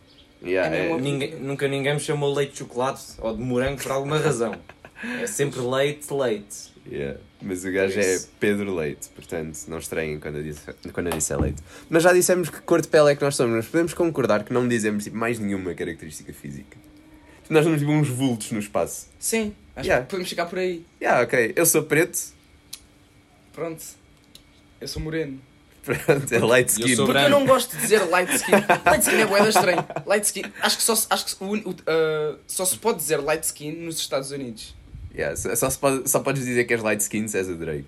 Yeah, 0.44 0.74
É 0.76 0.90
é- 0.90 0.96
Ninguém, 1.00 1.34
nunca 1.36 1.66
ninguém 1.66 1.94
me 1.94 2.00
chamou 2.00 2.32
leite 2.34 2.52
de 2.52 2.58
chocolate 2.58 3.02
ou 3.18 3.34
de 3.36 3.42
morango 3.42 3.82
por 3.82 3.90
alguma 3.92 4.18
razão. 4.18 4.54
É 5.20 5.26
sempre 5.26 5.60
leite, 5.60 6.12
leite. 6.12 6.69
Yeah. 6.90 7.18
Mas 7.42 7.64
o 7.64 7.70
gajo 7.72 7.98
É. 8.00 8.20
Pedro 8.38 8.74
Leite, 8.74 9.08
portanto 9.14 9.58
não 9.68 9.78
estranhem 9.78 10.18
quando 10.18 10.36
eu, 10.38 10.42
disse, 10.42 10.60
quando 10.92 11.06
eu 11.08 11.12
disse 11.12 11.32
é 11.32 11.36
leite. 11.36 11.62
Mas 11.88 12.02
já 12.02 12.12
dissemos 12.12 12.48
que 12.50 12.60
cor 12.62 12.80
de 12.80 12.88
pele 12.88 13.12
é 13.12 13.16
que 13.16 13.22
nós 13.22 13.36
somos, 13.36 13.54
mas 13.56 13.66
podemos 13.66 13.94
concordar 13.94 14.44
que 14.44 14.52
não 14.52 14.66
dizemos 14.66 15.04
tipo, 15.04 15.16
mais 15.16 15.38
nenhuma 15.38 15.74
característica 15.74 16.32
física. 16.32 16.76
Nós 17.48 17.64
somos 17.64 17.80
tipo 17.80 17.90
uns 17.92 18.08
vultos 18.08 18.50
no 18.52 18.58
espaço. 18.60 19.08
Sim, 19.18 19.54
acho 19.76 19.86
Yeah. 19.86 20.04
que 20.04 20.10
podemos 20.10 20.28
ficar 20.28 20.46
por 20.46 20.58
aí. 20.58 20.84
Yeah, 21.00 21.22
ok, 21.24 21.52
eu 21.56 21.66
sou 21.66 21.82
preto, 21.82 22.18
Pronto. 23.52 23.82
Eu 24.80 24.88
sou 24.88 25.02
moreno. 25.02 25.40
Pronto, 25.84 26.32
é 26.32 26.38
light 26.38 26.70
Eu 26.78 26.86
skin. 26.86 26.96
sou 26.96 27.06
Porque 27.06 27.18
eu 27.18 27.24
branco. 27.28 27.40
não 27.40 27.46
gosto 27.46 27.74
de 27.74 27.82
dizer 27.82 28.04
light 28.08 28.30
skin. 28.34 28.52
Light 28.86 29.02
skin 29.02 29.16
é 29.16 29.26
boeda 29.26 29.48
estranho. 29.48 29.84
Light 30.06 30.24
skin, 30.24 30.42
acho 30.62 30.76
que, 30.76 30.82
só, 30.82 30.92
acho 31.10 31.36
que 31.36 31.44
o- 31.44 31.48
o- 31.54 31.70
uh, 31.70 32.38
só 32.46 32.64
se 32.64 32.76
pode 32.78 32.98
dizer 32.98 33.16
light 33.18 33.42
skin 33.44 33.72
nos 33.72 33.98
Estados 33.98 34.30
Unidos. 34.30 34.74
Yeah, 35.14 35.36
só, 35.36 35.54
só, 35.56 35.70
se 35.70 35.78
pode- 35.78 36.08
só 36.08 36.20
podes 36.20 36.44
dizer 36.44 36.64
que 36.64 36.74
és 36.74 36.82
light 36.82 37.00
skin 37.02 37.26
se 37.28 37.38
és 37.38 37.48
o 37.48 37.56
Drake. 37.56 37.86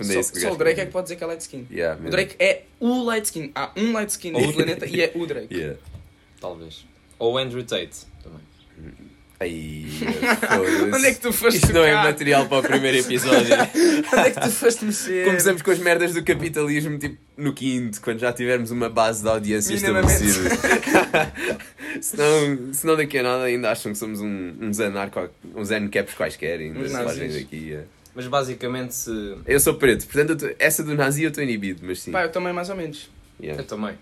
Só, 0.00 0.18
isso 0.18 0.32
que 0.32 0.40
só 0.40 0.52
o 0.52 0.56
Drake 0.56 0.80
é 0.80 0.86
que 0.86 0.92
pode 0.92 1.04
dizer 1.04 1.16
que 1.16 1.24
é 1.24 1.26
light 1.26 1.40
skin. 1.42 1.66
Yeah, 1.70 2.00
O. 2.04 2.10
Drake 2.10 2.34
é 2.38 2.62
o 2.80 3.04
light 3.04 3.24
skin. 3.26 3.52
Há 3.54 3.70
um 3.76 3.92
light 3.92 4.08
skin 4.10 4.30
no 4.32 4.52
planeta 4.52 4.86
e 4.86 5.02
é 5.02 5.12
o 5.14 5.26
Drake. 5.26 5.52
Yeah. 5.54 5.78
Talvez. 6.40 6.86
Ou 7.18 7.36
Andrew 7.36 7.62
Tate 7.62 8.06
também. 8.22 8.40
Ai, 9.42 9.86
foda-se. 9.98 10.84
Onde 10.94 11.06
é 11.06 11.14
que 11.14 11.20
tu 11.20 11.32
foste 11.32 11.56
Isto 11.56 11.72
não 11.72 11.82
é 11.82 11.94
material 11.94 12.46
para 12.46 12.58
o 12.58 12.62
primeiro 12.62 12.98
episódio. 12.98 13.54
Onde 14.12 14.28
é 14.28 14.30
que 14.30 14.40
tu 14.40 14.50
foste 14.50 14.84
mexer? 14.84 15.24
Começamos 15.24 15.62
com 15.62 15.70
as 15.70 15.78
merdas 15.78 16.12
do 16.12 16.22
capitalismo 16.22 16.98
tipo 16.98 17.16
no 17.38 17.54
quinto, 17.54 18.00
quando 18.02 18.18
já 18.18 18.32
tivermos 18.34 18.70
uma 18.70 18.90
base 18.90 19.22
de 19.22 19.28
audiência 19.30 19.72
estabelecida. 19.72 20.50
senão, 22.02 22.72
senão 22.74 22.96
daqui 22.96 23.18
a 23.18 23.22
nada 23.22 23.44
ainda 23.44 23.70
acham 23.70 23.92
que 23.92 23.98
somos 23.98 24.20
um, 24.20 24.52
uns 24.60 24.78
anarco, 24.78 25.28
uns 25.56 25.70
ancaps 25.70 26.14
quaisquer, 26.14 26.60
ainda 26.60 26.78
Uns 26.80 26.90
se 26.90 26.92
fazem 26.92 27.26
nazis. 27.28 27.42
daqui. 27.42 27.56
yeah. 27.56 27.86
Mas 28.14 28.26
basicamente 28.26 28.94
se. 28.94 29.36
Eu 29.46 29.58
sou 29.58 29.72
preto, 29.74 30.06
portanto 30.06 30.36
tô- 30.36 30.54
essa 30.58 30.82
do 30.84 30.94
nazi 30.94 31.22
eu 31.22 31.28
estou 31.30 31.42
inibido, 31.42 31.80
mas 31.82 32.02
sim. 32.02 32.10
Pá, 32.12 32.24
eu 32.24 32.30
também 32.30 32.52
mais 32.52 32.68
ou 32.68 32.76
menos. 32.76 33.08
Yeah. 33.40 33.62
Eu 33.62 33.66
também. 33.66 33.94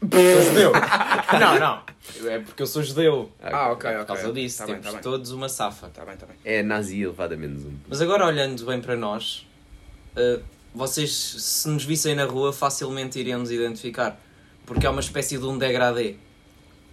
Sou 0.00 0.42
judeu. 0.42 0.72
não, 1.40 1.58
não. 1.58 1.82
É 2.30 2.38
porque 2.38 2.62
eu 2.62 2.66
sou 2.66 2.82
judeu. 2.82 3.30
Ah, 3.42 3.72
ok, 3.72 3.90
ok. 3.90 3.98
Por 3.98 4.06
causa 4.06 4.32
disso, 4.32 4.58
Tá 4.58 4.66
bem, 4.66 4.74
temos 4.76 4.86
tá 4.86 4.92
bem. 4.92 5.02
todos 5.02 5.30
uma 5.32 5.48
safa. 5.48 5.88
Tá 5.88 6.04
bem, 6.04 6.16
tá 6.16 6.26
bem. 6.26 6.36
É 6.44 6.62
nazi 6.62 7.02
elevado 7.02 7.34
a 7.34 7.36
menos 7.36 7.64
um. 7.64 7.72
Mas 7.88 8.00
agora 8.00 8.24
olhando 8.24 8.64
bem 8.64 8.80
para 8.80 8.96
nós, 8.96 9.46
eh, 10.16 10.40
vocês 10.74 11.12
se 11.12 11.68
nos 11.68 11.84
vissem 11.84 12.14
na 12.14 12.24
rua 12.24 12.52
facilmente 12.52 13.18
iriam 13.18 13.40
nos 13.40 13.50
identificar. 13.50 14.18
Porque 14.64 14.86
é 14.86 14.90
uma 14.90 15.00
espécie 15.00 15.36
de 15.38 15.44
um 15.44 15.58
degradê. 15.58 16.14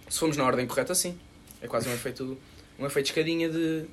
Se 0.08 0.18
formos 0.18 0.36
na 0.36 0.44
ordem 0.44 0.66
correta, 0.66 0.94
sim. 0.94 1.18
É 1.60 1.66
quase 1.68 1.88
um 1.88 1.92
efeito, 1.92 2.36
um 2.78 2.86
efeito 2.86 3.06
escadinha 3.06 3.48
de, 3.48 3.84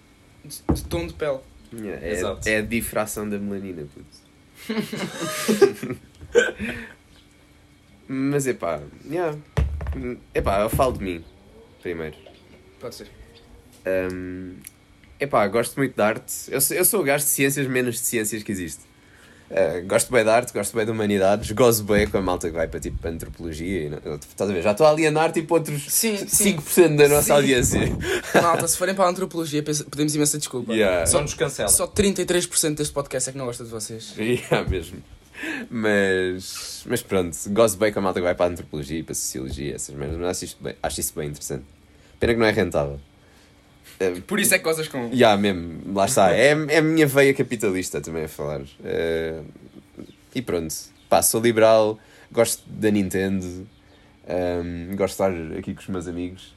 de, 0.44 0.62
de 0.74 0.84
tom 0.86 1.06
de 1.08 1.14
pele. 1.14 1.40
Yeah, 1.74 2.06
é, 2.06 2.12
Exato. 2.12 2.48
é 2.50 2.58
a 2.58 2.62
difração 2.62 3.28
da 3.30 3.38
melanina, 3.38 3.88
puto. 3.94 4.24
Mas 8.08 8.46
epá, 8.48 8.82
yeah. 9.10 9.38
epá, 10.34 10.62
eu 10.62 10.70
falo 10.70 10.94
de 10.98 11.04
mim 11.04 11.24
primeiro. 11.82 12.16
Pode 12.80 12.96
ser. 12.96 13.08
Um, 13.86 14.56
epá, 15.20 15.48
gosto 15.48 15.76
muito 15.78 15.96
de 15.96 16.02
arte. 16.02 16.34
Eu, 16.50 16.62
sou- 16.62 16.78
eu 16.78 16.86
sou 16.86 17.02
o 17.02 17.04
gajo 17.04 17.24
de 17.26 17.30
ciências 17.32 17.68
menos 17.68 17.96
de 17.96 18.02
ciências 18.02 18.44
que 18.44 18.52
existe. 18.52 18.82
Uh, 19.52 19.86
gosto 19.86 20.12
bem 20.12 20.24
de 20.24 20.30
arte, 20.30 20.52
gosto 20.52 20.76
bem 20.76 20.84
de 20.86 20.92
humanidades, 20.92 21.52
gozo 21.52 21.84
bem 21.84 22.08
com 22.08 22.18
a 22.18 22.22
malta 22.22 22.48
que 22.50 22.56
vai 22.56 22.68
para 22.68 22.80
tipo 22.80 23.06
antropologia. 23.08 23.84
E, 23.84 23.90
não- 23.90 24.16
estás 24.16 24.50
a 24.50 24.54
ver? 24.54 24.64
Já 24.64 24.72
estou 24.72 24.88
a 24.88 24.90
alienar 24.90 25.32
tipo 25.32 25.54
outros 25.54 25.86
Sim, 25.94 26.18
sim. 26.28 26.56
5% 26.58 26.96
da 26.96 27.08
nossa 27.08 27.24
Sim. 27.24 27.32
audiência. 27.34 27.80
Malta, 28.42 28.68
se 28.68 28.78
forem 28.78 28.96
para 28.96 29.06
a 29.06 29.10
antropologia, 29.10 29.62
pedimos 29.62 30.16
imensa 30.16 30.38
desculpa. 30.40 30.74
Yeah. 30.74 31.06
Só 31.06 31.22
nos 31.22 31.34
cancela. 31.36 31.70
Só 31.70 31.86
33% 31.88 32.76
deste 32.76 32.94
podcast 32.94 33.30
é 33.30 33.32
que 33.34 33.38
não 33.38 33.46
gosta 33.46 33.64
de 33.64 33.70
vocês. 33.70 34.14
Yeah, 34.18 34.68
mesmo. 34.68 35.04
Mas, 35.70 36.84
mas 36.88 37.02
pronto, 37.02 37.36
gosto 37.50 37.78
bem 37.78 37.92
com 37.92 38.00
a 38.00 38.02
malta 38.02 38.20
que 38.20 38.24
vai 38.24 38.36
para 38.36 38.46
a 38.46 38.50
antropologia 38.50 39.00
e 39.00 39.04
para 39.04 39.12
a 39.12 39.16
sociologia, 39.16 39.76
essas 39.76 39.96
merdas, 39.96 40.18
mas 40.18 40.30
acho, 40.30 40.46
isto 40.46 40.64
bem, 40.64 40.76
acho 40.82 41.00
isso 41.00 41.14
bem 41.16 41.30
interessante. 41.30 41.66
Pena 42.20 42.34
que 42.34 42.40
não 42.40 42.46
é 42.46 42.52
rentável. 42.52 43.00
Uh, 44.00 44.22
Por 44.22 44.40
isso 44.40 44.56
é 44.56 44.58
que 44.58 44.64
gozas 44.64 44.88
com. 44.88 45.10
Ya, 45.14 45.36
mesmo, 45.38 45.94
lá 45.94 46.06
está. 46.06 46.34
É, 46.34 46.50
é 46.50 46.78
a 46.78 46.82
minha 46.82 47.06
veia 47.06 47.34
capitalista 47.34 48.02
também 48.02 48.24
a 48.26 48.28
falar. 48.28 48.62
Eh, 48.84 49.42
e 50.34 50.42
pronto. 50.42 50.74
Pá, 51.10 51.22
sou 51.22 51.42
liberal, 51.42 52.00
gosto 52.32 52.64
da 52.68 52.90
Nintendo, 52.90 53.68
ehm, 54.28 54.96
gosto 54.96 55.22
de 55.24 55.40
estar 55.40 55.58
aqui 55.60 55.74
com 55.74 55.82
os 55.82 55.88
meus 55.88 56.08
amigos. 56.08 56.56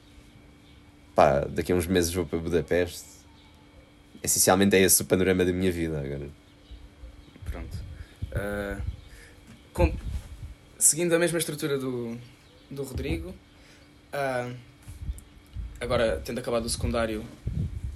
Pá, 1.13 1.41
daqui 1.41 1.71
a 1.71 1.75
uns 1.75 1.85
meses 1.85 2.13
vou 2.13 2.25
para 2.25 2.39
Budapeste. 2.39 3.05
Essencialmente 4.23 4.75
é 4.75 4.81
esse 4.81 5.01
o 5.01 5.05
panorama 5.05 5.45
da 5.45 5.53
minha 5.53 5.71
vida 5.71 5.99
agora. 5.99 6.29
Pronto. 7.45 7.86
Ah, 8.37 8.79
com- 9.73 9.93
seguindo 10.77 11.13
a 11.15 11.19
mesma 11.19 11.39
estrutura 11.39 11.77
do, 11.77 12.17
do 12.69 12.83
Rodrigo, 12.83 13.33
ah, 14.13 14.51
agora 15.81 16.21
tendo 16.23 16.39
acabado 16.39 16.65
o 16.65 16.69
secundário, 16.69 17.25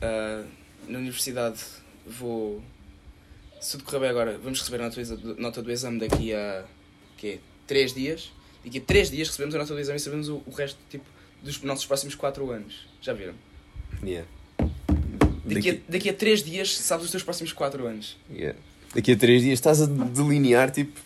ah, 0.01 0.43
na 0.87 0.97
universidade 0.97 1.59
vou. 2.05 2.63
Se 3.59 3.73
tudo 3.73 3.83
correr 3.83 3.99
bem 3.99 4.09
agora, 4.09 4.39
vamos 4.39 4.59
receber 4.59 4.81
a 4.81 4.89
nota 5.37 5.61
do, 5.61 5.71
exame 5.71 5.99
daqui 5.99 6.33
a 6.33 6.65
quê? 7.15 7.39
3 7.67 7.93
dias. 7.93 8.31
Daqui 8.65 8.79
a 8.79 8.81
3 8.81 9.11
dias 9.11 9.27
recebemos 9.27 9.53
a 9.53 9.59
nota 9.59 9.73
do 9.73 9.79
exame 9.79 9.97
e 9.97 9.99
sabemos 9.99 10.29
o, 10.29 10.41
o 10.47 10.51
resto 10.51 10.79
tipo, 10.89 11.05
dos 11.43 11.61
nossos 11.61 11.85
próximos 11.85 12.15
4 12.15 12.49
anos. 12.49 12.87
Já 13.01 13.13
viram? 13.13 13.35
Yeah. 14.03 14.27
Daqui, 15.45 15.69
a, 15.69 15.91
daqui 15.91 16.09
a 16.09 16.13
3 16.13 16.43
dias 16.43 16.75
sabes 16.75 17.05
os 17.05 17.11
teus 17.11 17.23
próximos 17.23 17.53
4 17.53 17.85
anos. 17.85 18.17
yeah. 18.31 18.57
Daqui 18.93 19.13
a 19.13 19.17
3 19.17 19.41
dias 19.43 19.53
estás 19.53 19.81
a 19.81 19.85
delinear 19.85 20.69
tipo. 20.71 20.99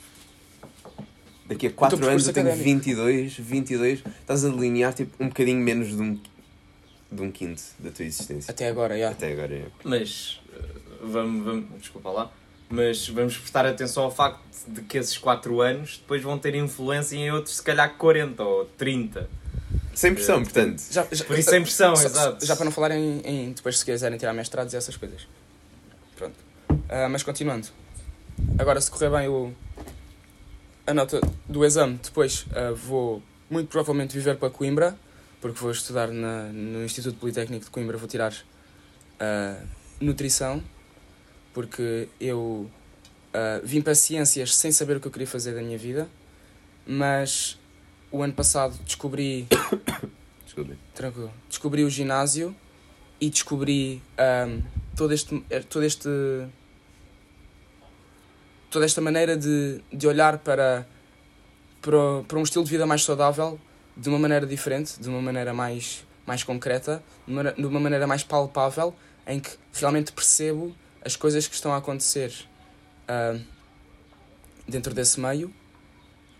Daqui 1.47 1.67
a 1.67 1.71
4 1.71 1.97
percurso 1.97 2.11
anos 2.11 2.27
eu 2.27 2.33
tenho 2.33 2.47
académico. 2.47 2.85
22, 2.85 3.37
22, 3.37 4.03
estás 4.21 4.43
a 4.45 4.49
delinear 4.49 4.93
tipo 4.93 5.11
um 5.23 5.27
bocadinho 5.27 5.59
menos 5.59 5.89
de 5.89 6.01
um, 6.01 6.19
de 7.11 7.21
um 7.21 7.31
quinto 7.31 7.61
da 7.77 7.91
tua 7.91 8.03
existência. 8.05 8.49
Até 8.51 8.67
agora, 8.67 8.97
já. 8.97 9.11
Até 9.11 9.31
agora 9.31 9.53
é. 9.53 9.65
Mas 9.83 10.41
eh, 10.51 10.59
vamos, 11.03 11.45
vamos, 11.45 11.65
desculpa 11.79 12.09
lá, 12.09 12.31
mas 12.67 13.07
vamos 13.09 13.37
prestar 13.37 13.63
atenção 13.67 14.03
ao 14.05 14.11
facto 14.11 14.41
de 14.67 14.81
que 14.81 14.97
esses 14.97 15.19
4 15.19 15.61
anos 15.61 15.97
depois 15.99 16.23
vão 16.23 16.39
ter 16.39 16.55
influência 16.55 17.15
em 17.15 17.29
outros, 17.31 17.57
se 17.57 17.61
calhar 17.61 17.95
40 17.95 18.41
ou 18.43 18.65
30. 18.75 19.29
Sem 19.93 20.15
pressão, 20.15 20.41
portanto. 20.41 20.81
Já, 20.91 21.07
já, 21.11 21.23
Por 21.25 21.37
isso 21.37 21.51
sem 21.51 21.61
pressão, 21.61 21.95
Só- 21.95 22.05
exato. 22.07 22.43
Já 22.45 22.55
para 22.55 22.65
não 22.65 22.71
falar 22.71 22.91
em, 22.91 23.19
em 23.23 23.51
depois 23.53 23.77
se 23.77 23.85
quiserem 23.85 24.17
tirar 24.17 24.33
mestrados 24.33 24.73
e 24.73 24.77
essas 24.77 24.97
coisas. 24.97 25.27
Ah, 26.89 27.09
mas 27.09 27.23
continuando. 27.23 27.67
Agora, 28.57 28.79
se 28.79 28.91
correr 28.91 29.09
bem 29.09 29.27
o, 29.27 29.53
a 30.85 30.93
nota 30.93 31.19
do 31.47 31.65
exame, 31.65 31.99
depois 32.03 32.45
ah, 32.53 32.71
vou 32.71 33.21
muito 33.49 33.69
provavelmente 33.69 34.13
viver 34.15 34.37
para 34.37 34.49
Coimbra, 34.49 34.97
porque 35.41 35.59
vou 35.59 35.71
estudar 35.71 36.09
na, 36.09 36.43
no 36.43 36.83
Instituto 36.83 37.17
Politécnico 37.17 37.65
de 37.65 37.71
Coimbra, 37.71 37.97
vou 37.97 38.07
tirar 38.07 38.33
ah, 39.19 39.61
nutrição, 39.99 40.63
porque 41.53 42.07
eu 42.19 42.69
vim 43.63 43.81
para 43.81 43.93
ciências 43.93 44.55
sem 44.55 44.71
saber 44.71 44.95
o 44.95 44.99
que 45.01 45.07
eu 45.07 45.11
queria 45.11 45.27
fazer 45.27 45.53
da 45.53 45.61
minha 45.61 45.77
vida, 45.77 46.07
mas 46.87 47.59
o 48.09 48.23
ano 48.23 48.31
passado 48.31 48.77
descobri 48.85 49.45
Desculpem. 50.55 50.77
Tranquilo. 50.93 51.33
Descobri 51.49 51.83
o 51.83 51.89
ginásio 51.89 52.55
e 53.19 53.29
descobri 53.29 54.01
ahm, 54.17 54.61
todo 54.95 55.13
este, 55.13 55.43
todo 55.69 55.83
este 55.83 56.09
toda 58.69 58.85
esta 58.85 59.01
maneira 59.01 59.37
de, 59.37 59.81
de 59.91 60.07
olhar 60.07 60.39
para, 60.39 60.87
para, 61.81 62.23
para 62.27 62.39
um 62.39 62.43
estilo 62.43 62.63
de 62.63 62.71
vida 62.71 62.85
mais 62.85 63.03
saudável 63.03 63.59
de 63.95 64.09
uma 64.09 64.19
maneira 64.19 64.45
diferente, 64.45 64.99
de 64.99 65.07
uma 65.07 65.21
maneira 65.21 65.53
mais, 65.53 66.05
mais 66.25 66.43
concreta, 66.43 67.01
de 67.25 67.65
uma, 67.65 67.79
maneira 67.79 68.05
mais 68.05 68.23
palpável, 68.23 68.93
em 69.25 69.39
que 69.39 69.51
realmente 69.73 70.11
percebo 70.11 70.75
as 71.03 71.15
coisas 71.15 71.47
que 71.47 71.55
estão 71.55 71.73
a 71.73 71.77
acontecer 71.77 72.33
ahm, 73.07 73.41
dentro 74.67 74.93
desse 74.93 75.19
meio. 75.19 75.53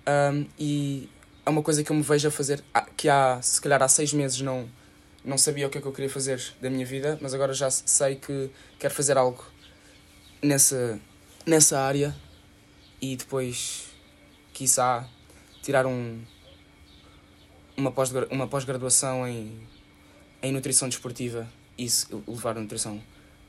Ahm, 0.06 0.46
e 0.60 1.10
é 1.46 1.50
uma 1.50 1.62
coisa 1.62 1.84
que 1.84 1.92
eu 1.92 1.96
me 1.96 2.02
vejo 2.02 2.28
a 2.28 2.32
fazer 2.32 2.64
ah, 2.74 2.86
que 2.98 3.08
há, 3.08 3.40
se 3.42 3.62
calhar 3.62 3.82
há 3.82 3.88
seis 3.88 4.12
meses 4.12 4.42
não, 4.42 4.68
não 5.24 5.38
sabia 5.38 5.68
o 5.68 5.70
que 5.70 5.78
é 5.78 5.82
que 5.82 5.88
eu 5.88 5.94
queria 5.94 6.10
fazer 6.10 6.42
da 6.62 6.70
minha 6.70 6.86
vida, 6.86 7.18
mas 7.22 7.34
agora 7.34 7.54
já 7.54 7.70
sei 7.70 8.16
que 8.16 8.50
quero 8.78 8.94
fazer 8.94 9.18
algo 9.18 9.44
nessa, 10.42 11.00
nessa 11.46 11.80
área 11.80 12.16
e 13.02 13.16
depois, 13.16 13.88
quiçá, 14.54 15.08
tirar 15.62 15.86
um, 15.86 16.22
uma 17.78 17.92
pós- 17.92 18.12
uma 18.30 18.48
pós-graduação 18.48 19.28
em, 19.28 19.68
em 20.42 20.52
nutrição 20.52 20.88
desportiva 20.90 21.48
e 21.78 21.88
levar 22.28 22.58
a 22.58 22.62
nutrição 22.62 23.02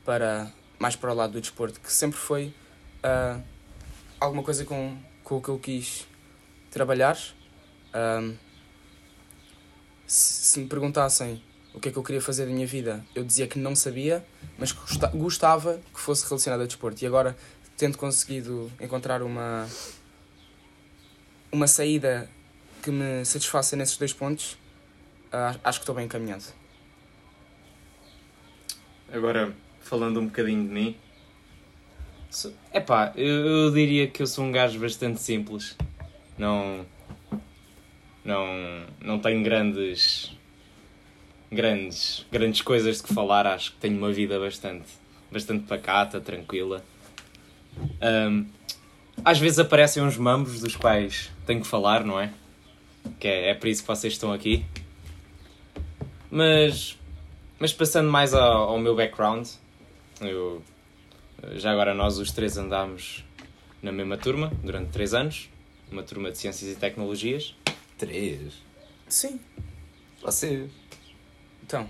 para, 0.05 0.51
mais 0.77 0.95
para 0.95 1.11
o 1.11 1.15
lado 1.15 1.33
do 1.33 1.41
desporto, 1.41 1.79
que 1.79 1.91
sempre 1.91 2.17
foi 2.17 2.53
ah, 3.03 3.39
alguma 4.19 4.43
coisa 4.43 4.65
com, 4.65 4.97
com 5.23 5.37
o 5.37 5.41
que 5.41 5.49
eu 5.49 5.59
quis 5.59 6.05
trabalhar. 6.69 7.17
Ahm, 7.93 8.35
se, 10.05 10.45
se 10.45 10.59
me 10.59 10.67
perguntassem 10.67 11.41
o 11.73 11.79
que 11.79 11.89
é 11.89 11.91
que 11.91 11.97
eu 11.97 12.03
queria 12.03 12.21
fazer 12.21 12.45
da 12.45 12.51
minha 12.51 12.65
vida, 12.65 13.05
eu 13.13 13.23
dizia 13.23 13.47
que 13.47 13.59
não 13.59 13.75
sabia, 13.75 14.25
mas 14.57 14.71
gostava 15.13 15.79
que 15.93 15.99
fosse 15.99 16.27
relacionado 16.27 16.61
a 16.61 16.65
desporto. 16.65 17.03
E 17.03 17.05
agora, 17.05 17.37
tendo 17.77 17.97
conseguido 17.97 18.71
encontrar 18.81 19.21
uma, 19.21 19.67
uma 21.51 21.67
saída 21.67 22.29
que 22.81 22.89
me 22.91 23.23
satisfaça 23.23 23.75
nesses 23.75 23.97
dois 23.97 24.13
pontos, 24.13 24.57
ah, 25.31 25.55
acho 25.63 25.79
que 25.79 25.83
estou 25.83 25.95
bem 25.95 26.05
encaminhado. 26.05 26.43
Agora, 29.11 29.53
falando 29.81 30.19
um 30.19 30.25
bocadinho 30.25 30.63
de 30.67 30.73
mim. 30.73 30.95
sou- 32.29 32.53
Epá, 32.73 33.13
eu, 33.15 33.45
eu 33.65 33.71
diria 33.71 34.07
que 34.07 34.21
eu 34.21 34.27
sou 34.27 34.43
um 34.43 34.51
gajo 34.51 34.79
bastante 34.79 35.21
simples. 35.21 35.77
Não. 36.37 36.85
Não. 38.23 38.45
Não 38.99 39.19
tenho 39.19 39.41
grandes. 39.43 40.31
Grandes. 41.51 42.25
Grandes 42.31 42.61
coisas 42.61 42.97
de 42.97 43.03
que 43.03 43.13
falar. 43.13 43.47
Acho 43.47 43.71
que 43.71 43.77
tenho 43.77 43.97
uma 43.97 44.11
vida 44.11 44.37
bastante. 44.39 44.85
Bastante 45.31 45.65
pacata, 45.65 46.19
tranquila. 46.19 46.83
Ahm, 48.01 48.45
às 49.23 49.39
vezes 49.39 49.59
aparecem 49.59 50.03
uns 50.03 50.17
mambos 50.17 50.61
dos 50.61 50.75
quais 50.75 51.31
tenho 51.45 51.61
que 51.61 51.67
falar, 51.67 52.03
não 52.03 52.19
é? 52.19 52.31
Que 53.19 53.27
é, 53.27 53.49
é 53.49 53.53
por 53.53 53.67
isso 53.67 53.81
que 53.81 53.87
vocês 53.87 54.13
estão 54.13 54.31
aqui. 54.31 54.65
Mas. 56.29 56.97
Mas 57.59 57.73
passando 57.73 58.09
mais 58.09 58.33
ao, 58.33 58.69
ao 58.69 58.79
meu 58.79 58.95
background, 58.95 59.47
eu. 60.21 60.61
Já 61.55 61.71
agora 61.71 61.93
nós 61.93 62.17
os 62.17 62.31
três 62.31 62.57
andámos 62.57 63.23
na 63.81 63.91
mesma 63.91 64.17
turma 64.17 64.51
durante 64.63 64.89
três 64.89 65.13
anos, 65.13 65.49
uma 65.91 66.03
turma 66.03 66.31
de 66.31 66.37
Ciências 66.37 66.71
e 66.71 66.75
Tecnologias. 66.75 67.55
Três. 67.97 68.53
Sim. 69.07 69.39
Vocês. 70.21 70.69
Então. 71.63 71.89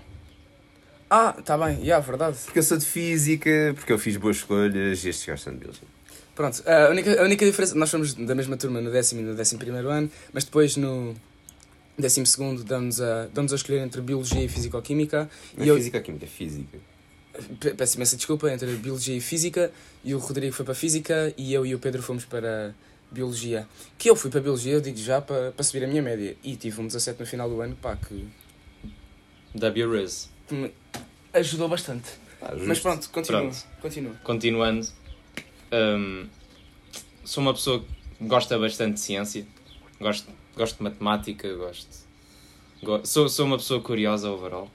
Ah, 1.10 1.32
tá 1.32 1.56
bem, 1.56 1.80
yeah, 1.80 2.04
verdade. 2.04 2.36
Porque 2.44 2.58
eu 2.58 2.62
sou 2.62 2.76
de 2.76 2.84
física, 2.84 3.72
porque 3.74 3.92
eu 3.92 3.98
fiz 3.98 4.16
boas 4.16 4.36
escolhas 4.36 5.04
e 5.04 5.08
estes 5.08 5.26
gajos 5.26 5.42
são 5.44 5.52
de 5.54 5.58
biologia. 5.60 5.88
Pronto, 6.34 6.62
a 6.68 6.90
única, 6.90 7.20
a 7.20 7.24
única 7.24 7.44
diferença, 7.46 7.74
nós 7.74 7.88
somos 7.90 8.14
da 8.14 8.34
mesma 8.34 8.56
turma 8.56 8.80
no 8.80 8.90
décimo 8.90 9.20
e 9.22 9.24
no 9.24 9.34
décimo 9.34 9.58
primeiro 9.58 9.88
ano, 9.88 10.10
mas 10.32 10.44
depois 10.44 10.76
no 10.76 11.14
décimo 11.98 12.26
segundo 12.26 12.62
damos 12.62 13.00
a, 13.00 13.26
damos 13.32 13.52
a 13.52 13.56
escolher 13.56 13.80
entre 13.80 14.00
Biologia 14.02 14.44
e 14.44 14.48
Físico-Química. 14.48 15.28
Não 15.56 15.64
E 15.64 15.68
é 15.68 15.72
eu, 15.72 15.76
física 15.76 15.98
ou 15.98 16.04
química? 16.04 16.26
É 16.26 16.28
física. 16.28 16.78
pe- 17.58 17.74
peço 17.74 17.96
imensa 17.96 18.16
desculpa, 18.16 18.52
entre 18.52 18.66
Biologia 18.76 19.16
e 19.16 19.20
Física, 19.20 19.72
e 20.04 20.14
o 20.14 20.18
Rodrigo 20.18 20.52
foi 20.54 20.64
para 20.64 20.74
Física, 20.74 21.32
e 21.36 21.52
eu 21.54 21.64
e 21.66 21.74
o 21.74 21.78
Pedro 21.80 22.02
fomos 22.02 22.24
para 22.24 22.72
Biologia. 23.10 23.66
Que 23.96 24.10
eu 24.10 24.14
fui 24.14 24.30
para 24.30 24.40
Biologia, 24.40 24.74
eu 24.74 24.80
digo 24.80 24.98
já, 24.98 25.20
para, 25.20 25.50
para 25.52 25.64
subir 25.64 25.82
a 25.84 25.88
minha 25.88 26.02
média, 26.02 26.36
e 26.44 26.54
tive 26.54 26.80
um 26.80 26.86
17 26.86 27.18
no 27.18 27.26
final 27.26 27.48
do 27.48 27.60
ano, 27.60 27.74
pá, 27.74 27.96
que 27.96 28.28
WRIS. 29.54 30.28
Ajudou 31.32 31.68
bastante. 31.68 32.08
Ah, 32.40 32.54
Mas 32.66 32.78
pronto, 32.80 33.08
continua, 33.10 33.40
Pronto. 33.40 33.64
continua. 33.80 34.14
Continuando, 34.24 34.86
hum, 35.72 36.26
sou 37.24 37.42
uma 37.42 37.52
pessoa 37.54 37.80
que 37.80 38.24
gosta 38.26 38.58
bastante 38.58 38.94
de 38.94 39.00
ciência, 39.00 39.46
gosto, 40.00 40.30
gosto 40.56 40.76
de 40.78 40.82
matemática, 40.84 41.52
gosto. 41.54 41.88
go- 42.82 43.04
sou, 43.04 43.28
sou 43.28 43.46
uma 43.46 43.56
pessoa 43.56 43.80
curiosa 43.80 44.30
overall 44.30 44.70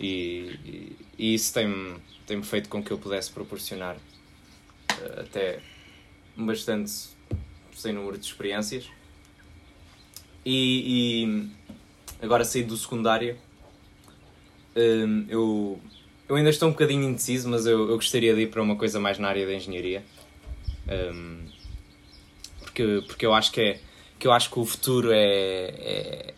e, 0.00 0.58
e, 0.64 0.96
e 1.18 1.34
isso 1.34 1.52
tem-me 1.54 1.96
tem 2.26 2.42
feito 2.42 2.68
com 2.68 2.82
que 2.82 2.90
eu 2.90 2.98
pudesse 2.98 3.30
proporcionar 3.30 3.96
eh, 5.00 5.20
até 5.20 5.60
bastante 6.36 6.90
sem 7.72 7.92
número 7.92 8.18
de 8.18 8.26
experiências. 8.26 8.86
E, 10.44 11.24
e 11.24 11.50
agora 12.20 12.44
saí 12.44 12.64
do 12.64 12.76
secundário, 12.76 13.36
hum, 14.76 15.26
eu 15.28 15.80
eu 16.28 16.36
ainda 16.36 16.50
estou 16.50 16.68
um 16.68 16.72
bocadinho 16.72 17.04
indeciso, 17.04 17.48
mas 17.48 17.66
eu, 17.66 17.88
eu 17.88 17.94
gostaria 17.96 18.34
de 18.34 18.42
ir 18.42 18.46
para 18.48 18.60
uma 18.60 18.76
coisa 18.76 18.98
mais 18.98 19.18
na 19.18 19.28
área 19.28 19.46
da 19.46 19.54
engenharia. 19.54 20.04
Um, 20.88 21.46
porque, 22.60 23.04
porque 23.06 23.26
eu 23.26 23.32
acho 23.32 23.52
que 23.52 23.60
é 23.60 23.80
que 24.18 24.26
eu 24.26 24.32
acho 24.32 24.50
que 24.50 24.58
o 24.58 24.64
futuro 24.64 25.12
é, 25.12 25.18
é- 25.18 26.34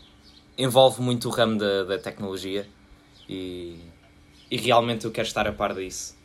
envolve 0.58 1.00
muito 1.00 1.28
o 1.28 1.30
ramo 1.30 1.56
da, 1.56 1.84
da 1.84 1.98
tecnologia 1.98 2.66
e, 3.28 3.78
e 4.50 4.56
realmente 4.56 5.04
eu 5.04 5.12
quero 5.12 5.28
estar 5.28 5.46
a 5.46 5.52
par 5.52 5.74
disso. 5.74 6.16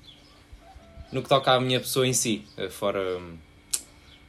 No 1.11 1.21
que 1.21 1.29
toca 1.29 1.51
à 1.53 1.61
minha 1.61 1.79
pessoa 1.79 2.07
em 2.07 2.13
si, 2.13 2.43
eh, 2.57 2.69
fora, 2.69 3.21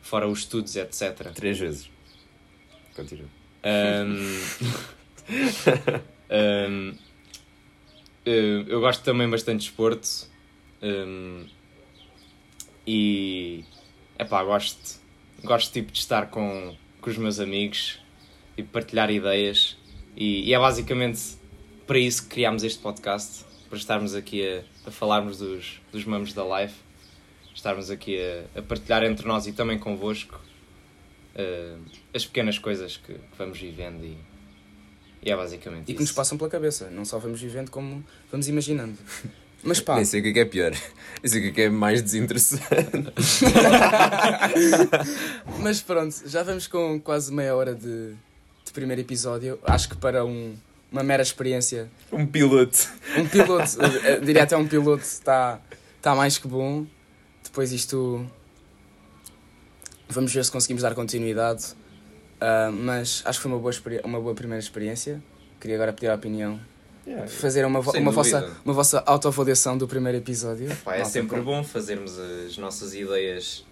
fora 0.02 0.28
os 0.28 0.40
estudos, 0.40 0.76
etc. 0.76 1.32
Três 1.34 1.58
vezes. 1.58 1.90
Continua. 2.94 3.28
Um, 3.64 4.38
um, 6.70 6.98
eu 8.24 8.80
gosto 8.80 9.02
também 9.02 9.28
bastante 9.28 9.60
de 9.60 9.64
esporte 9.66 10.26
um, 10.82 11.46
e 12.86 13.64
epá, 14.18 14.42
gosto, 14.44 15.00
gosto 15.42 15.72
tipo, 15.72 15.92
de 15.92 15.98
estar 15.98 16.30
com, 16.30 16.76
com 17.00 17.10
os 17.10 17.16
meus 17.16 17.38
amigos 17.38 17.98
e 18.56 18.62
partilhar 18.62 19.10
ideias. 19.10 19.76
E, 20.16 20.48
e 20.48 20.54
é 20.54 20.58
basicamente 20.58 21.36
para 21.86 21.98
isso 21.98 22.22
que 22.22 22.28
criámos 22.30 22.62
este 22.62 22.80
podcast 22.80 23.44
para 23.68 23.78
estarmos 23.78 24.14
aqui 24.14 24.46
a, 24.46 24.62
a 24.88 24.90
falarmos 24.90 25.38
dos, 25.38 25.80
dos 25.92 26.04
mamos 26.04 26.32
da 26.32 26.42
life 26.60 26.84
estarmos 27.54 27.90
aqui 27.90 28.18
a, 28.20 28.58
a 28.58 28.62
partilhar 28.62 29.04
entre 29.04 29.26
nós 29.26 29.46
e 29.46 29.52
também 29.52 29.78
convosco 29.78 30.40
eh, 31.34 31.76
as 32.12 32.26
pequenas 32.26 32.58
coisas 32.58 32.96
que, 32.96 33.14
que 33.14 33.38
vamos 33.38 33.58
vivendo 33.58 34.04
e, 34.04 34.18
e 35.24 35.30
é 35.30 35.36
basicamente 35.36 35.90
E 35.90 35.94
que 35.94 36.00
nos 36.00 36.12
passam 36.12 36.36
pela 36.36 36.50
cabeça, 36.50 36.90
não 36.90 37.04
só 37.04 37.18
vamos 37.18 37.40
vivendo 37.40 37.70
como 37.70 38.04
vamos 38.30 38.48
imaginando. 38.48 38.96
Mas 39.62 39.80
pá, 39.80 39.96
Nem 39.96 40.04
sei 40.04 40.20
o 40.20 40.22
que 40.22 40.28
é 40.28 40.32
que 40.34 40.40
é 40.40 40.44
pior. 40.44 40.70
Nem 40.70 41.30
sei 41.30 41.40
o 41.40 41.42
que 41.44 41.48
é 41.48 41.52
que 41.52 41.62
é 41.62 41.70
mais 41.70 42.02
desinteressante. 42.02 42.64
mas 45.60 45.80
pronto, 45.80 46.14
já 46.26 46.42
vamos 46.42 46.66
com 46.66 47.00
quase 47.00 47.32
meia 47.32 47.54
hora 47.56 47.74
de, 47.74 48.12
de 48.64 48.72
primeiro 48.72 49.00
episódio. 49.00 49.58
Acho 49.64 49.88
que 49.88 49.96
para 49.96 50.22
um, 50.24 50.54
uma 50.92 51.02
mera 51.02 51.22
experiência, 51.22 51.88
Um 52.12 52.26
piloto. 52.26 52.86
um 53.16 53.26
piloto, 53.26 53.78
eu 54.06 54.20
diria 54.20 54.42
até 54.42 54.54
um 54.56 54.68
piloto, 54.68 55.02
está 55.02 55.58
tá 56.02 56.14
mais 56.14 56.36
que 56.38 56.46
bom. 56.46 56.86
Depois 57.42 57.72
isto. 57.72 58.26
Vamos 60.08 60.32
ver 60.34 60.44
se 60.44 60.52
conseguimos 60.52 60.82
dar 60.82 60.94
continuidade. 60.94 61.74
Ah, 62.40 62.70
mas 62.72 63.22
acho 63.24 63.38
que 63.38 63.42
foi 63.42 63.52
uma 63.52 63.60
boa, 63.60 63.72
uma 64.04 64.20
boa 64.20 64.34
primeira 64.34 64.60
experiência. 64.60 65.22
Queria 65.60 65.76
agora 65.76 65.92
pedir 65.92 66.08
a 66.08 66.14
opinião. 66.14 66.60
Fazer 67.28 67.66
uma, 67.66 67.80
uma, 67.80 68.10
vossa, 68.10 68.50
uma 68.64 68.72
vossa 68.72 69.02
autoavaliação 69.06 69.76
do 69.76 69.86
primeiro 69.86 70.18
episódio. 70.18 70.74
Pá, 70.84 70.94
é 70.94 70.98
Malta, 70.98 71.12
sempre 71.12 71.30
como- 71.30 71.42
bom 71.44 71.62
fazermos 71.64 72.18
as 72.18 72.56
nossas 72.56 72.94
ideias, 72.94 73.64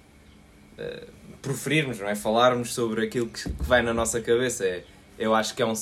eh, 0.77 1.05
proferirmos, 1.40 1.98
não 1.98 2.09
é? 2.09 2.14
Falarmos 2.14 2.75
sobre 2.75 3.07
aquilo 3.07 3.29
que, 3.29 3.48
que 3.48 3.62
vai 3.62 3.81
na 3.81 3.94
nossa 3.94 4.20
cabeça. 4.20 4.66
É, 4.66 4.85
eu 5.18 5.35
acho 5.35 5.55
que 5.55 5.62
é 5.62 5.66
um 5.66 5.72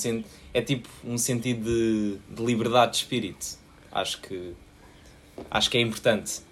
é 0.54 0.62
tipo 0.62 0.88
um 1.04 1.18
sentido 1.18 1.64
de, 1.64 2.18
de 2.34 2.44
liberdade 2.44 2.92
de 2.92 2.98
espírito. 2.98 3.58
Acho 3.90 4.20
que 4.20 4.54
acho 5.50 5.70
que 5.70 5.78
é 5.78 5.80
importante. 5.80 6.42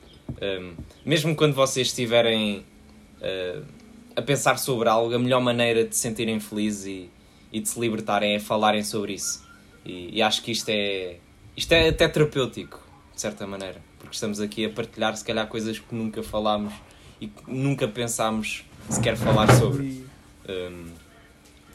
Um, 0.42 0.74
mesmo 1.04 1.34
quando 1.34 1.54
vocês 1.54 1.88
estiverem 1.88 2.64
uh, 3.20 3.64
a 4.18 4.22
pensar 4.22 4.58
sobre 4.58 4.88
algo, 4.88 5.14
a 5.14 5.18
melhor 5.18 5.40
maneira 5.40 5.84
de 5.84 5.94
se 5.94 6.02
sentirem 6.02 6.40
felizes 6.40 6.86
e, 6.86 7.10
e 7.52 7.60
de 7.60 7.68
se 7.68 7.78
libertarem 7.78 8.34
é 8.34 8.40
falarem 8.40 8.82
sobre 8.82 9.12
isso. 9.14 9.46
E, 9.86 10.16
e 10.18 10.20
acho 10.22 10.42
que 10.42 10.50
isto 10.50 10.68
é, 10.70 11.18
isto 11.56 11.70
é 11.72 11.88
até 11.88 12.08
terapêutico, 12.08 12.84
de 13.14 13.20
certa 13.20 13.46
maneira, 13.46 13.80
porque 13.98 14.14
estamos 14.14 14.40
aqui 14.40 14.64
a 14.66 14.70
partilhar, 14.70 15.16
se 15.16 15.24
calhar, 15.24 15.46
coisas 15.46 15.78
que 15.78 15.94
nunca 15.94 16.20
falámos 16.22 16.74
e 17.20 17.28
que 17.28 17.42
nunca 17.46 17.86
pensámos 17.86 18.64
sequer 18.90 19.16
falar 19.16 19.46
sobre. 19.56 20.04
Um, 20.48 20.86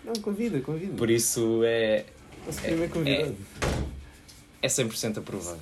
Não, 0.04 0.14
convida, 0.22 0.60
convida. 0.60 0.94
por 0.98 1.10
isso 1.10 1.62
é, 1.64 2.06
Nosso 2.46 2.60
primeiro 2.62 2.92
convidado. 2.92 3.38
é 4.62 4.68
100% 4.68 5.20
aprovado. 5.20 5.60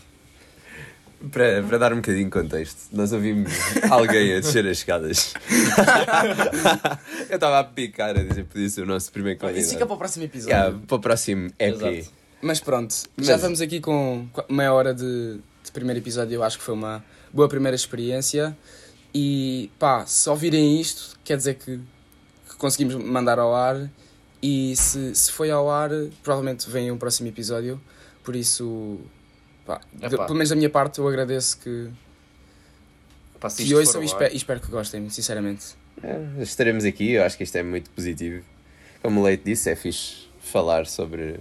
Para, 1.31 1.61
para 1.63 1.77
dar 1.77 1.93
um 1.93 1.97
bocadinho 1.97 2.25
de 2.25 2.31
contexto, 2.31 2.77
nós 2.91 3.11
ouvimos 3.13 3.51
alguém 3.91 4.33
a 4.35 4.39
descer 4.39 4.65
as 4.65 4.77
escadas. 4.79 5.33
Eu 7.29 7.35
estava 7.35 7.59
a 7.59 7.63
picar 7.63 8.11
a 8.17 8.23
dizer 8.23 8.43
que 8.43 8.53
podia 8.53 8.69
ser 8.69 8.81
o 8.81 8.85
nosso 8.85 9.11
primeiro 9.11 9.39
convidado. 9.39 9.61
Isso 9.61 9.73
fica 9.73 9.85
para 9.85 9.95
o 9.95 9.97
próximo 9.97 10.25
episódio. 10.25 10.55
Yeah, 10.55 10.79
para 10.87 10.95
o 10.95 10.99
próximo 10.99 11.51
EP. 11.59 11.75
Exato. 11.75 12.11
Mas 12.41 12.59
pronto, 12.59 12.95
Mas- 13.15 13.27
já 13.27 13.37
vamos 13.37 13.61
aqui 13.61 13.79
com 13.79 14.27
meia 14.49 14.73
hora 14.73 14.93
de, 14.93 15.39
de 15.63 15.71
primeiro 15.71 15.99
episódio. 15.99 16.35
Eu 16.35 16.43
acho 16.43 16.57
que 16.57 16.63
foi 16.63 16.73
uma 16.73 17.03
boa 17.31 17.47
primeira 17.47 17.75
experiência. 17.75 18.57
E 19.13 19.69
pá, 19.77 20.05
se 20.05 20.29
ouvirem 20.29 20.79
isto, 20.79 21.19
quer 21.23 21.37
dizer 21.37 21.55
que, 21.55 21.77
que 22.49 22.55
conseguimos 22.57 22.95
mandar 22.95 23.37
ao 23.37 23.53
ar. 23.53 23.89
E 24.41 24.75
se, 24.75 25.13
se 25.13 25.31
foi 25.31 25.51
ao 25.51 25.69
ar, 25.69 25.91
provavelmente 26.23 26.67
vem 26.69 26.89
um 26.91 26.97
próximo 26.97 27.27
episódio. 27.29 27.79
Por 28.23 28.35
isso, 28.35 28.99
pá, 29.65 29.81
de- 29.93 30.05
Epá. 30.05 30.25
pelo 30.25 30.35
menos 30.35 30.49
da 30.49 30.55
minha 30.55 30.69
parte, 30.69 30.99
eu 30.99 31.07
agradeço 31.07 31.57
que, 31.59 31.89
Pá, 33.39 33.49
se 33.49 33.63
que 33.65 33.73
ouçam 33.75 34.01
e 34.01 34.05
espero, 34.05 34.33
e 34.33 34.37
espero 34.37 34.59
que 34.59 34.67
gostem, 34.69 35.09
sinceramente. 35.09 35.75
É, 36.03 36.41
estaremos 36.41 36.85
aqui, 36.85 37.11
eu 37.11 37.23
acho 37.23 37.37
que 37.37 37.43
isto 37.43 37.55
é 37.57 37.63
muito 37.63 37.89
positivo. 37.91 38.43
Como 39.01 39.19
o 39.19 39.23
Leite 39.23 39.43
disse, 39.43 39.69
é 39.69 39.75
fixe 39.75 40.27
falar 40.39 40.85
sobre, 40.85 41.39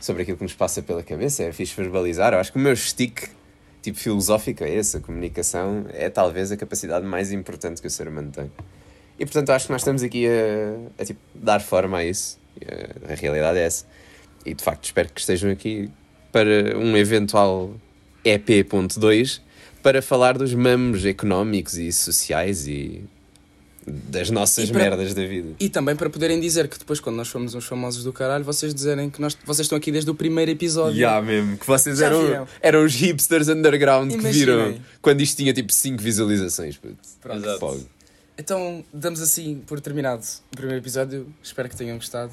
sobre 0.00 0.22
aquilo 0.22 0.36
que 0.36 0.42
nos 0.44 0.54
passa 0.54 0.80
pela 0.82 1.02
cabeça, 1.02 1.42
é 1.42 1.52
fixe 1.52 1.74
verbalizar. 1.74 2.32
Eu 2.32 2.38
acho 2.38 2.52
que 2.52 2.58
o 2.58 2.60
meu 2.60 2.74
stick, 2.76 3.28
tipo 3.82 3.98
filosófico, 3.98 4.62
é 4.64 4.70
esse: 4.72 4.96
a 4.96 5.00
comunicação 5.00 5.86
é 5.92 6.08
talvez 6.08 6.52
a 6.52 6.56
capacidade 6.56 7.04
mais 7.04 7.32
importante 7.32 7.80
que 7.80 7.86
o 7.88 7.90
ser 7.90 8.06
humano 8.08 8.30
tem. 8.30 8.50
E 9.18 9.26
portanto, 9.26 9.50
acho 9.50 9.66
que 9.66 9.72
nós 9.72 9.82
estamos 9.82 10.02
aqui 10.02 10.26
a, 10.26 11.02
a, 11.02 11.04
tipo, 11.04 11.20
dar 11.34 11.60
forma 11.60 11.98
a 11.98 12.04
isso. 12.04 12.38
E, 12.60 12.64
a, 12.64 13.12
a 13.12 13.14
realidade 13.16 13.58
é 13.58 13.62
essa. 13.64 13.84
E 14.46 14.54
de 14.54 14.62
facto, 14.62 14.84
espero 14.84 15.08
que 15.12 15.20
estejam 15.20 15.50
aqui 15.50 15.90
para 16.32 16.76
um 16.78 16.96
eventual 16.96 17.74
EP.2 18.24 19.40
para 19.82 20.02
falar 20.02 20.36
dos 20.36 20.52
mamos 20.54 21.04
económicos 21.04 21.78
e 21.78 21.90
sociais 21.92 22.66
e 22.68 23.02
das 23.86 24.28
nossas 24.30 24.68
E 24.68 24.72
para- 24.72 24.82
merdas 24.82 25.14
da 25.14 25.24
vida. 25.24 25.54
E 25.58 25.68
também 25.70 25.96
para 25.96 26.10
poderem 26.10 26.38
dizer 26.38 26.68
que 26.68 26.78
depois, 26.78 27.00
quando 27.00 27.16
nós 27.16 27.28
fomos 27.28 27.54
uns 27.54 27.64
famosos 27.64 28.04
do 28.04 28.12
caralho, 28.12 28.44
vocês 28.44 28.74
dizerem 28.74 29.08
que 29.08 29.20
nós, 29.20 29.36
vocês 29.44 29.64
estão 29.64 29.78
aqui 29.78 29.90
desde 29.90 30.10
o 30.10 30.14
primeiro 30.14 30.50
episódio. 30.50 30.98
Já 31.00 31.20
mesmo, 31.22 31.56
que 31.56 31.66
vocês 31.66 31.98
Já 31.98 32.06
eram, 32.06 32.26
viram? 32.26 32.48
eram 32.60 32.84
os 32.84 32.94
hipsters 32.94 33.48
underground 33.48 34.10
que 34.10 34.18
Imaginem. 34.18 34.34
viram 34.72 34.78
quando 35.00 35.22
isto 35.22 35.38
tinha 35.38 35.52
tipo 35.54 35.72
5 35.72 36.00
visualizações. 36.02 36.78
Pronto. 37.20 37.86
Então, 38.38 38.84
damos 38.92 39.20
assim 39.22 39.62
por 39.66 39.80
terminado 39.80 40.22
o 40.52 40.56
primeiro 40.56 40.80
episódio. 40.82 41.26
Espero 41.42 41.68
que 41.68 41.76
tenham 41.76 41.96
gostado 41.96 42.32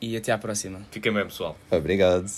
e 0.00 0.16
até 0.16 0.32
à 0.32 0.36
próxima. 0.38 0.80
Fiquem 0.90 1.12
bem, 1.12 1.24
pessoal. 1.24 1.56
Obrigado. 1.70 2.30